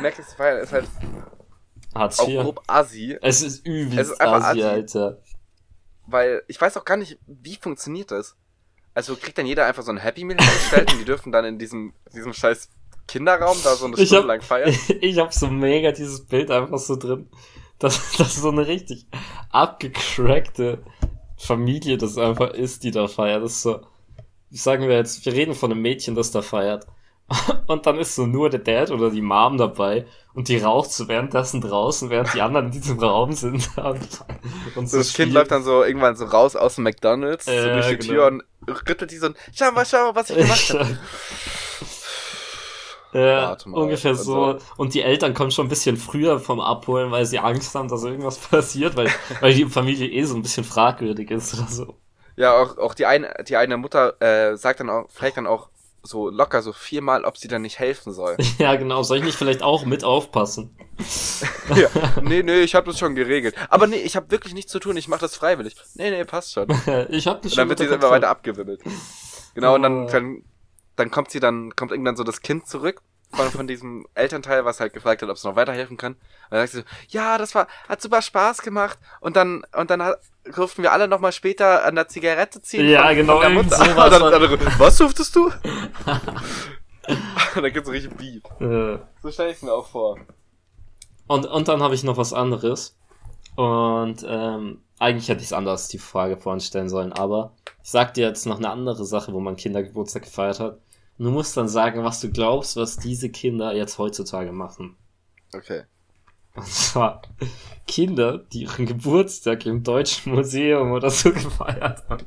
[0.01, 0.87] Max Feiern ist halt
[1.95, 4.63] Hartz auch grob assi, Es ist übelst Es ist assi, assi.
[4.63, 5.17] Alter.
[6.05, 8.35] weil ich weiß auch gar nicht, wie funktioniert das.
[8.93, 11.57] Also kriegt dann jeder einfach so ein Happy Meal hingestellt und die dürfen dann in
[11.59, 12.69] diesem, diesem scheiß
[13.07, 14.75] Kinderraum da so eine Stunde hab- lang feiern.
[15.01, 17.29] Ich hab so mega dieses Bild einfach so drin,
[17.79, 19.07] dass das so eine richtig
[19.75, 20.79] abgecrackte
[21.37, 23.43] Familie das einfach ist, die da feiert.
[23.43, 23.81] Das ist so,
[24.51, 26.85] sagen wir jetzt, wir reden von einem Mädchen, das da feiert.
[27.67, 31.07] Und dann ist so nur der Dad oder die Mom dabei und die raucht so
[31.07, 33.69] währenddessen draußen, während die anderen in diesem Raum sind.
[33.77, 33.99] Und,
[34.75, 35.31] und So, das Kind spielt.
[35.33, 38.13] läuft dann so irgendwann so raus aus dem McDonalds, so Ja, durch die genau.
[38.13, 40.97] Tür und rüttelt die so ein, schau mal, schau mal, was ich gemacht habe.
[43.13, 44.57] Ja, ungefähr und so.
[44.77, 48.03] Und die Eltern kommen schon ein bisschen früher vom Abholen, weil sie Angst haben, dass
[48.03, 49.09] irgendwas passiert, weil,
[49.41, 51.97] weil die Familie eh so ein bisschen fragwürdig ist oder so.
[52.37, 55.69] Ja, auch, auch die eine, die eine Mutter äh, sagt dann auch, fragt dann auch
[56.03, 58.37] so locker so viermal, ob sie dann nicht helfen soll.
[58.57, 59.03] Ja, genau.
[59.03, 60.75] Soll ich nicht vielleicht auch mit aufpassen?
[61.75, 61.89] ja.
[62.21, 63.55] Nee, nee, ich habe das schon geregelt.
[63.69, 65.75] Aber nee, ich habe wirklich nichts zu tun, ich mache das freiwillig.
[65.95, 66.69] Nee, nee, passt schon.
[66.69, 68.81] Und ich hab das dann wird sie unter immer weiter abgewimmelt.
[69.55, 70.09] Genau, und dann, Oh.
[70.11, 70.43] dann,
[70.95, 73.01] dann kommt sie dann, kommt irgendwann so das Kind zurück
[73.33, 76.13] von, von diesem Elternteil, was halt gefragt hat, ob es noch weiterhelfen kann.
[76.13, 76.21] Und
[76.51, 78.97] dann sagt sie so, ja, das war, hat super Spaß gemacht.
[79.19, 80.19] Und dann, und dann hat,
[80.55, 82.87] durften wir alle nochmal später an der Zigarette ziehen.
[82.89, 83.77] Ja, genau, der irgend Mutter.
[83.85, 85.45] sowas dann, war- dann, was durftest du?
[87.55, 88.43] und dann gibt's so richtig Beef.
[88.59, 90.17] Äh, So stelle ich mir auch vor.
[91.27, 92.97] Und, und dann habe ich noch was anderes.
[93.55, 97.53] Und ähm, eigentlich hätte ich es anders die Frage vorhin stellen sollen, aber
[97.83, 100.77] ich sag dir jetzt noch eine andere Sache, wo man Kindergeburtstag gefeiert hat.
[101.21, 104.95] Und du musst dann sagen, was du glaubst, was diese Kinder jetzt heutzutage machen.
[105.53, 105.83] Okay.
[106.55, 107.21] Und zwar
[107.85, 112.25] Kinder, die ihren Geburtstag im Deutschen Museum oder so gefeiert haben.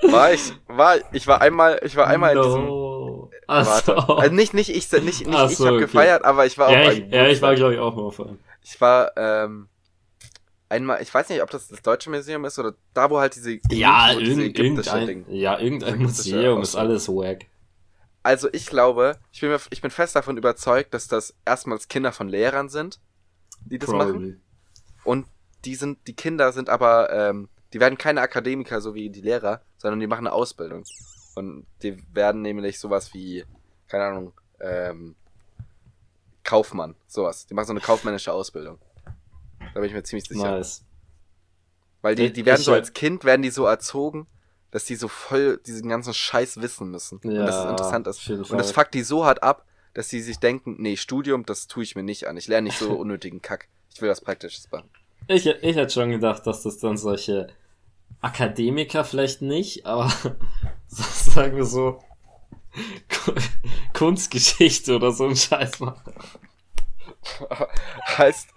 [0.00, 3.30] War ich, war, ich war einmal, ich war einmal in diesem, no.
[3.46, 4.14] Warte, so.
[4.14, 5.84] also nicht, nicht ich, nicht, nicht Ach ich so, habe okay.
[5.84, 8.18] gefeiert, aber ich war ja, auch ich, ja, ich war glaube ich auch mal auf
[8.18, 8.38] einem.
[8.62, 9.68] Ich war ähm,
[10.72, 13.60] einmal, ich weiß nicht, ob das das Deutsche Museum ist oder da, wo halt diese,
[13.70, 15.24] Ja, diese ägyptische irgendein, Ding.
[15.28, 17.46] ja, irgendein Museum ist alles wack.
[18.24, 22.12] Also ich glaube, ich bin, mir, ich bin fest davon überzeugt, dass das erstmals Kinder
[22.12, 23.00] von Lehrern sind,
[23.64, 24.12] die das machen.
[24.12, 24.40] Probably.
[25.04, 25.26] Und
[25.64, 29.60] die sind, die Kinder sind aber, ähm, die werden keine Akademiker, so wie die Lehrer,
[29.78, 30.84] sondern die machen eine Ausbildung.
[31.34, 33.44] Und die werden nämlich sowas wie,
[33.88, 35.16] keine Ahnung, ähm,
[36.44, 37.46] Kaufmann, sowas.
[37.46, 38.78] Die machen so eine kaufmännische Ausbildung.
[39.74, 40.50] Da bin ich mir ziemlich sicher.
[40.58, 40.84] Nice.
[42.02, 44.26] Weil die, die werden ich- so als Kind, werden die so erzogen,
[44.70, 47.18] dass die so voll diesen ganzen Scheiß wissen müssen.
[47.22, 48.28] und dass es Ja, interessant ist.
[48.28, 49.64] Und das fuckt die so hart ab,
[49.94, 52.36] dass die sich denken, nee, Studium, das tue ich mir nicht an.
[52.36, 53.68] Ich lerne nicht so unnötigen Kack.
[53.94, 54.88] Ich will was Praktisches machen.
[55.28, 57.48] Ich, ich hätte schon gedacht, dass das dann solche
[58.22, 60.10] Akademiker vielleicht nicht, aber
[60.88, 62.02] sagen wir so
[63.24, 63.34] Ku-
[63.92, 66.12] Kunstgeschichte oder so ein Scheiß machen.
[68.18, 68.48] heißt,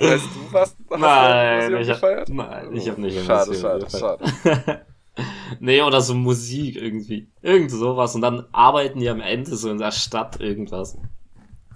[0.00, 0.70] heißt du was?
[0.70, 2.28] Hast du Nein, Museum ich hab, gefeiert?
[2.28, 4.22] nein, ich habe nicht im Schade, schade, gefeiert.
[4.46, 4.86] schade.
[5.60, 7.28] nee, oder so Musik irgendwie.
[7.42, 8.14] Irgend sowas.
[8.14, 10.96] Und dann arbeiten die am Ende so in der Stadt irgendwas.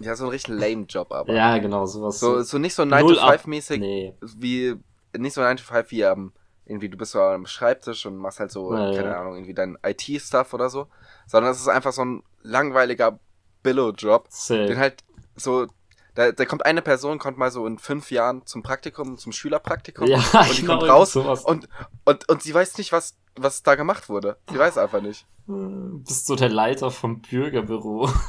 [0.01, 1.33] Ja, so ein richtig lame Job, aber.
[1.33, 2.19] Ja, genau, sowas.
[2.19, 4.15] So, so nicht so Null ab- 9-to-5-mäßig, Nee.
[4.37, 4.75] wie,
[5.17, 6.33] nicht so 9-to-5 wie am,
[6.67, 8.93] irgendwie, du bist so am Schreibtisch und machst halt so, ja.
[8.95, 10.87] keine Ahnung, irgendwie dein IT-Stuff oder so.
[11.27, 13.19] Sondern es ist einfach so ein langweiliger
[13.63, 15.05] Billo-Job, den halt
[15.37, 15.67] so,
[16.15, 20.07] da, da kommt eine Person, kommt mal so in fünf Jahren zum Praktikum, zum Schülerpraktikum
[20.07, 21.45] Ja, und die kommt raus sowas.
[21.45, 21.69] und,
[22.05, 24.37] und, und sie weiß nicht, was, was da gemacht wurde.
[24.51, 25.27] Sie weiß einfach nicht.
[25.47, 28.09] Bist du der Leiter vom Bürgerbüro?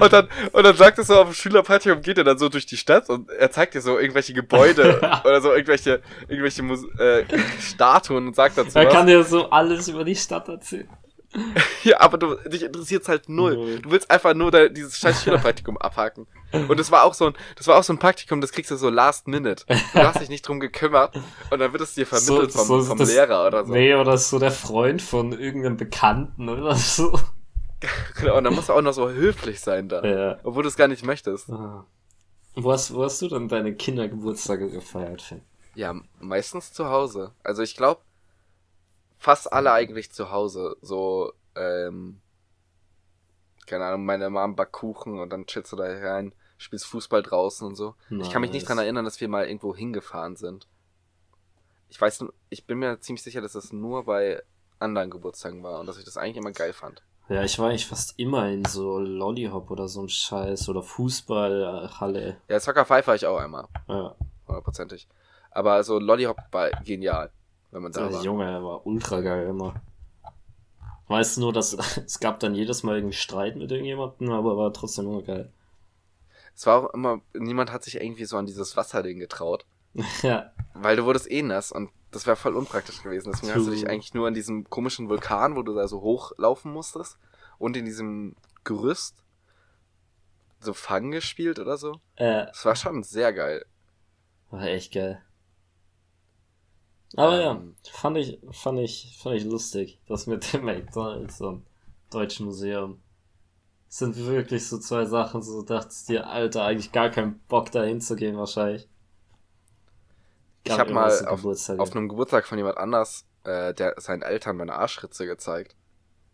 [0.00, 2.64] Und dann, und dann sagt er so auf dem Schülerpraktikum, geht er dann so durch
[2.64, 7.24] die Stadt und er zeigt dir so irgendwelche Gebäude oder so irgendwelche, irgendwelche Mus äh,
[7.60, 8.92] Statuen und sagt dazu er was.
[8.92, 10.88] kann dir so alles über die Stadt erzählen.
[11.84, 13.54] Ja, aber du, dich interessiert's halt null.
[13.54, 13.78] Null.
[13.80, 16.26] Du willst einfach nur da, dieses scheiß Schülerpraktikum abhaken.
[16.52, 18.76] Und das war auch so ein, das war auch so ein Praktikum, das kriegst du
[18.76, 19.64] so last minute.
[19.66, 21.14] Du hast dich nicht drum gekümmert
[21.50, 23.72] und dann wird es dir vermittelt So- vom, so vom das- Lehrer oder so.
[23.72, 27.18] Nee, oder so der Freund von irgendeinem Bekannten oder so.
[28.18, 30.02] Genau, und dann musst du auch noch so höflich sein da.
[30.04, 30.38] Ja.
[30.44, 31.50] Obwohl du es gar nicht möchtest.
[31.50, 31.84] Ah.
[32.54, 35.42] Wo hast, wo hast du denn deine Kindergeburtstage gefeiert, Finn?
[35.74, 37.32] Ja, meistens zu Hause.
[37.44, 38.00] Also ich glaube,
[39.26, 40.76] fast alle eigentlich zu Hause.
[40.82, 42.20] So, ähm,
[43.66, 47.66] keine Ahnung, meine Mom backt Kuchen und dann chillst du da rein, spielst Fußball draußen
[47.66, 47.96] und so.
[48.20, 48.68] Ich kann mich nicht Nice.
[48.68, 50.68] dran erinnern, dass wir mal irgendwo hingefahren sind.
[51.88, 54.40] Ich weiß, nur- ich bin mir ziemlich sicher, dass das nur bei
[54.78, 57.02] anderen Geburtstagen war und dass ich das eigentlich immer geil fand.
[57.28, 62.40] Ja, ich war eigentlich fast immer in so Lollyhop oder so ein Scheiß oder Fußballhalle.
[62.48, 64.14] Ja, Soccer Five war ich auch einmal, Ja,
[64.46, 65.08] hundertprozentig.
[65.50, 67.32] Aber so Lollyhop war genial,
[67.76, 68.24] wenn man da der war.
[68.24, 69.74] Junge, der war ultra geil immer.
[71.08, 71.74] Weißt du nur, dass
[72.06, 75.52] es gab dann jedes Mal irgendwie Streit mit irgendjemandem, aber war trotzdem immer geil.
[76.54, 79.66] Es war auch immer, niemand hat sich irgendwie so an dieses Wasserding getraut.
[80.22, 83.30] ja, Weil du wurdest eh nass und das wäre voll unpraktisch gewesen.
[83.32, 86.72] Deswegen hast du dich eigentlich nur an diesem komischen Vulkan, wo du da so hochlaufen
[86.72, 87.18] musstest
[87.58, 89.22] und in diesem Gerüst
[90.60, 92.00] so Fang gespielt oder so.
[92.16, 93.66] äh, Das war schon sehr geil.
[94.50, 95.22] war echt geil.
[97.14, 97.76] Aber Ähm.
[97.84, 101.64] ja, fand ich, fand ich, fand ich lustig, das mit dem McDonalds und
[102.10, 103.00] Deutschen Museum.
[103.88, 107.82] Das sind wirklich so zwei Sachen, so dachtest dir, Alter, eigentlich gar keinen Bock da
[107.84, 108.88] hinzugehen wahrscheinlich.
[110.64, 114.22] Ich Gab habe immer mal auf, auf einem Geburtstag von jemand anders, äh, der seinen
[114.22, 115.76] Eltern meine Arschritze gezeigt.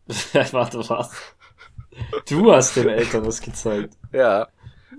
[0.52, 1.12] Warte, was?
[2.28, 3.96] Du hast den Eltern das gezeigt.
[4.12, 4.48] Ja.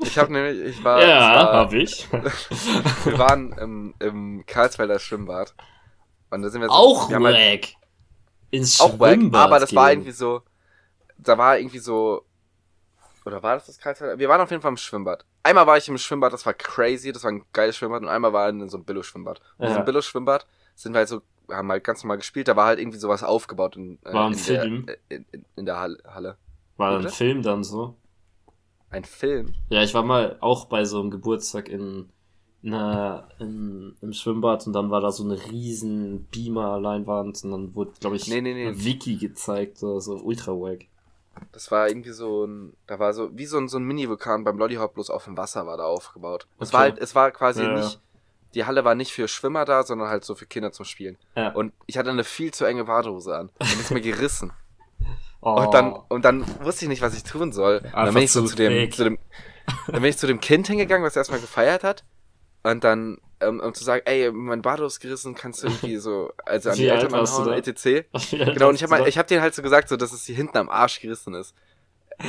[0.01, 1.07] Ich habe nämlich, ich war, ja,
[1.41, 2.07] es war hab ich.
[3.05, 5.53] wir waren im, im Karlsfelder Schwimmbad.
[6.29, 7.73] Und da sind wir so, Auch wir haben halt- wack.
[8.51, 9.99] Ins auch wack, Schwimmbad aber das war gehen.
[9.99, 10.41] irgendwie so,
[11.17, 12.23] da war irgendwie so,
[13.25, 14.19] oder war das das Karlsfelder?
[14.19, 15.25] Wir waren auf jeden Fall im Schwimmbad.
[15.43, 18.31] Einmal war ich im Schwimmbad, das war crazy, das war ein geiles Schwimmbad und einmal
[18.33, 19.39] war in so einem Billo-Schwimmbad.
[19.57, 19.69] In Ja.
[19.69, 21.21] diesem Billo-Schwimmbad sind wir halt so,
[21.51, 24.33] haben halt ganz normal gespielt, da war halt irgendwie sowas aufgebaut in, äh, War ein
[24.33, 24.85] in, Film?
[24.85, 26.37] Der, in, in, in der Halle-.
[26.77, 27.09] War ein Oder?
[27.09, 27.95] Film dann so.
[28.93, 29.53] Ein Film.
[29.69, 32.09] Ja, ich war mal auch bei so einem Geburtstag in,
[32.61, 37.91] na, in, im Schwimmbad und dann war da so eine riesen Beamer-Leinwand und dann wurde,
[37.99, 38.67] glaube ich, Nee, nee, nee.
[38.67, 40.85] ein Wiki gezeigt, so, so ultra wack.
[41.51, 44.57] Das war irgendwie so ein, da war so, wie so ein, so ein Mini-Vulkan beim
[44.57, 46.47] Lollyhop, bloß auf dem Wasser war da aufgebaut.
[46.59, 46.73] Es Okay.
[46.73, 47.73] war halt, es war quasi ja.
[47.75, 47.99] nicht,
[48.53, 51.17] die Halle war nicht für Schwimmer da, sondern halt so für Kinder zum Spielen.
[51.35, 51.49] Ja.
[51.53, 53.49] Und ich hatte eine viel zu enge Badehose an.
[53.59, 54.53] Und ist mir gerissen.
[55.45, 55.61] Oh.
[55.61, 57.77] Und dann, und dann wusste ich nicht, was ich tun soll.
[57.77, 59.19] Und dann Einfach bin ich so zu dem, zu dem,
[59.87, 62.05] dann bin ich zu dem Kind hingegangen, was erstmal gefeiert hat.
[62.63, 66.31] Und dann, ähm, um zu sagen, ey, mein Badehose ist gerissen, kannst du irgendwie so,
[66.45, 68.05] also an die Eltern anhauen, etc.
[68.31, 70.57] Genau, und ich habe ich hab denen halt so gesagt, so, dass es hier hinten
[70.57, 71.53] am Arsch gerissen ist.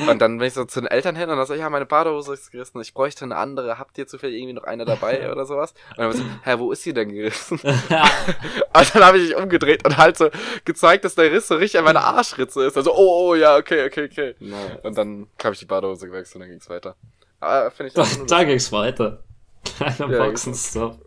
[0.09, 2.33] Und dann bin ich so zu den Eltern hin und dann so, ja, meine Badehose
[2.33, 5.73] ist gerissen, ich bräuchte eine andere, habt ihr zufällig irgendwie noch eine dabei oder sowas?
[5.91, 7.59] Und dann so, hä, wo ist sie denn gerissen?
[7.63, 10.29] Und dann habe ich mich umgedreht und halt so
[10.65, 12.75] gezeigt, dass der Riss so richtig an meiner Arschritze ist.
[12.75, 14.35] Also, oh, oh, ja, okay, okay, okay.
[14.39, 14.79] Nein.
[14.83, 16.95] Und dann habe ich die Badehose gewechselt und dann ging's weiter.
[17.39, 19.23] Aber finde ich Da, da ging's weiter.
[19.77, 20.99] Kleiner Ja, Boxenstopp.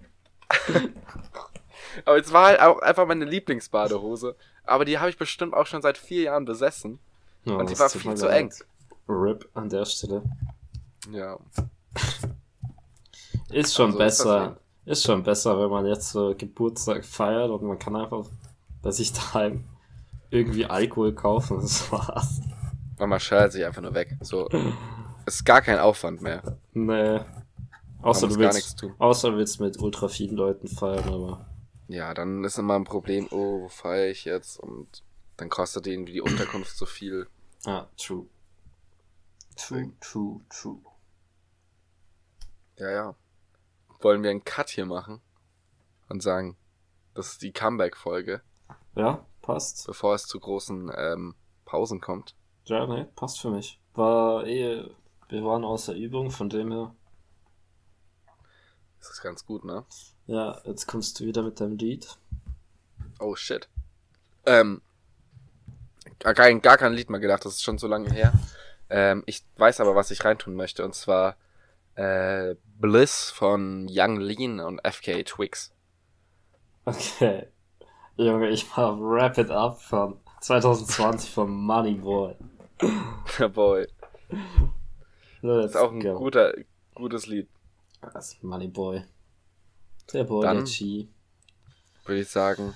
[2.05, 4.35] Aber es war halt auch einfach meine Lieblingsbadehose.
[4.65, 6.99] Aber die habe ich bestimmt auch schon seit vier Jahren besessen.
[7.47, 8.53] Oh, Und die war viel zu eng.
[9.09, 10.23] RIP an der Stelle.
[11.11, 11.39] Ja.
[13.51, 14.59] Ist schon also besser.
[14.85, 18.27] Ist, ist, schon besser, wenn man jetzt so Geburtstag feiert und man kann einfach
[18.83, 19.65] bei sich daheim
[20.31, 21.61] irgendwie Alkohol kaufen.
[21.61, 22.41] Das war's.
[22.99, 24.17] Und man schert sich einfach nur weg.
[24.21, 24.49] So.
[25.27, 26.59] ist gar kein Aufwand mehr.
[26.73, 27.21] Nee.
[28.03, 31.47] Außer du, willst, außer du willst mit ultra vielen Leuten feiern, aber.
[31.89, 34.59] Ja, dann ist immer ein Problem, oh, wo feiere ich jetzt?
[34.61, 35.03] Und
[35.37, 37.27] dann kostet irgendwie die Unterkunft so viel.
[37.65, 38.27] Ah, true.
[39.59, 40.81] True, true, true.
[42.77, 43.15] Ja, ja.
[44.01, 45.21] Wollen wir einen Cut hier machen
[46.09, 46.57] und sagen,
[47.15, 48.41] das ist die Comeback-Folge.
[48.95, 49.87] Ja, passt.
[49.87, 51.35] Bevor es zu großen ähm,
[51.65, 52.37] Pausen kommt.
[52.67, 53.81] Ja, ne, passt für mich.
[53.95, 54.89] War eh,
[55.29, 56.95] wir waren außer Übung, von dem her.
[59.01, 59.85] Das ist ganz gut, ne?
[60.27, 62.17] Ja, jetzt kommst du wieder mit deinem Lied.
[63.19, 63.69] Oh shit.
[64.47, 64.83] Ähm,
[66.21, 68.33] gar kein, gar kein Lied mehr gedacht, das ist schon so lange her.
[68.91, 71.37] Ähm, ich weiß aber, was ich reintun möchte, und zwar
[71.95, 75.73] äh, Bliss von Young Lean und FK Twix.
[76.85, 77.49] Okay.
[78.17, 82.35] Junge, ich mach Wrap It Up von 2020 von Money Boy.
[83.53, 83.87] Boy.
[85.43, 86.55] Das ist auch ein guter,
[86.95, 87.49] gutes Lied.
[88.01, 89.05] Das ist Money Boy.
[90.13, 91.09] Der Boy, Dann, der G.
[92.05, 92.75] Würde ich sagen,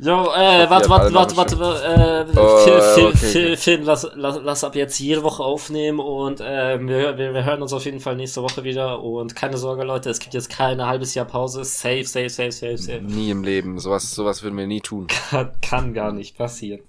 [0.00, 4.38] Jo, äh, warte, warte, warte, warte, äh, oh, Phil, Phil, okay, Phil, Phil, lass, lass,
[4.40, 7.98] lass ab jetzt jede Woche aufnehmen und äh, wir, wir, wir hören uns auf jeden
[7.98, 11.64] Fall nächste Woche wieder und keine Sorge, Leute, es gibt jetzt keine halbes Jahr Pause.
[11.64, 13.02] Safe, safe, safe, safe, safe.
[13.02, 15.08] Nie im Leben, sowas, sowas würden wir nie tun.
[15.30, 16.82] Kann, kann gar nicht passieren.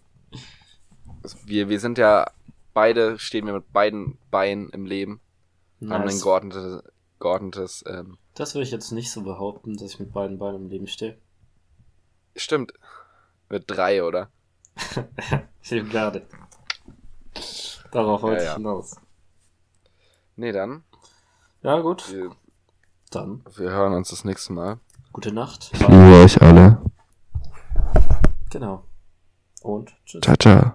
[1.46, 2.28] Wir, wir sind ja
[2.76, 5.20] beide, stehen wir mit beiden Beinen im Leben.
[5.80, 5.92] Nice.
[5.92, 6.84] Haben ein geordnetes,
[7.20, 10.70] geordnetes ähm, Das würde ich jetzt nicht so behaupten, dass ich mit beiden Beinen im
[10.70, 11.18] Leben stehe.
[12.36, 12.74] Stimmt.
[13.50, 14.30] Mit drei, oder?
[15.62, 16.28] ich gerade.
[17.92, 18.52] Darauf wollte ja, ja.
[18.52, 18.96] ich hinaus.
[20.36, 20.84] Nee, dann.
[21.64, 22.12] Ja, gut.
[22.14, 22.32] Wir,
[23.10, 23.44] dann.
[23.56, 24.80] Wir hören uns das nächste Mal.
[25.12, 25.72] Gute Nacht.
[25.74, 26.82] Ich liebe euch alle.
[28.52, 28.86] Genau.
[29.62, 30.22] Und tschüss.
[30.22, 30.74] Ciao, ciao.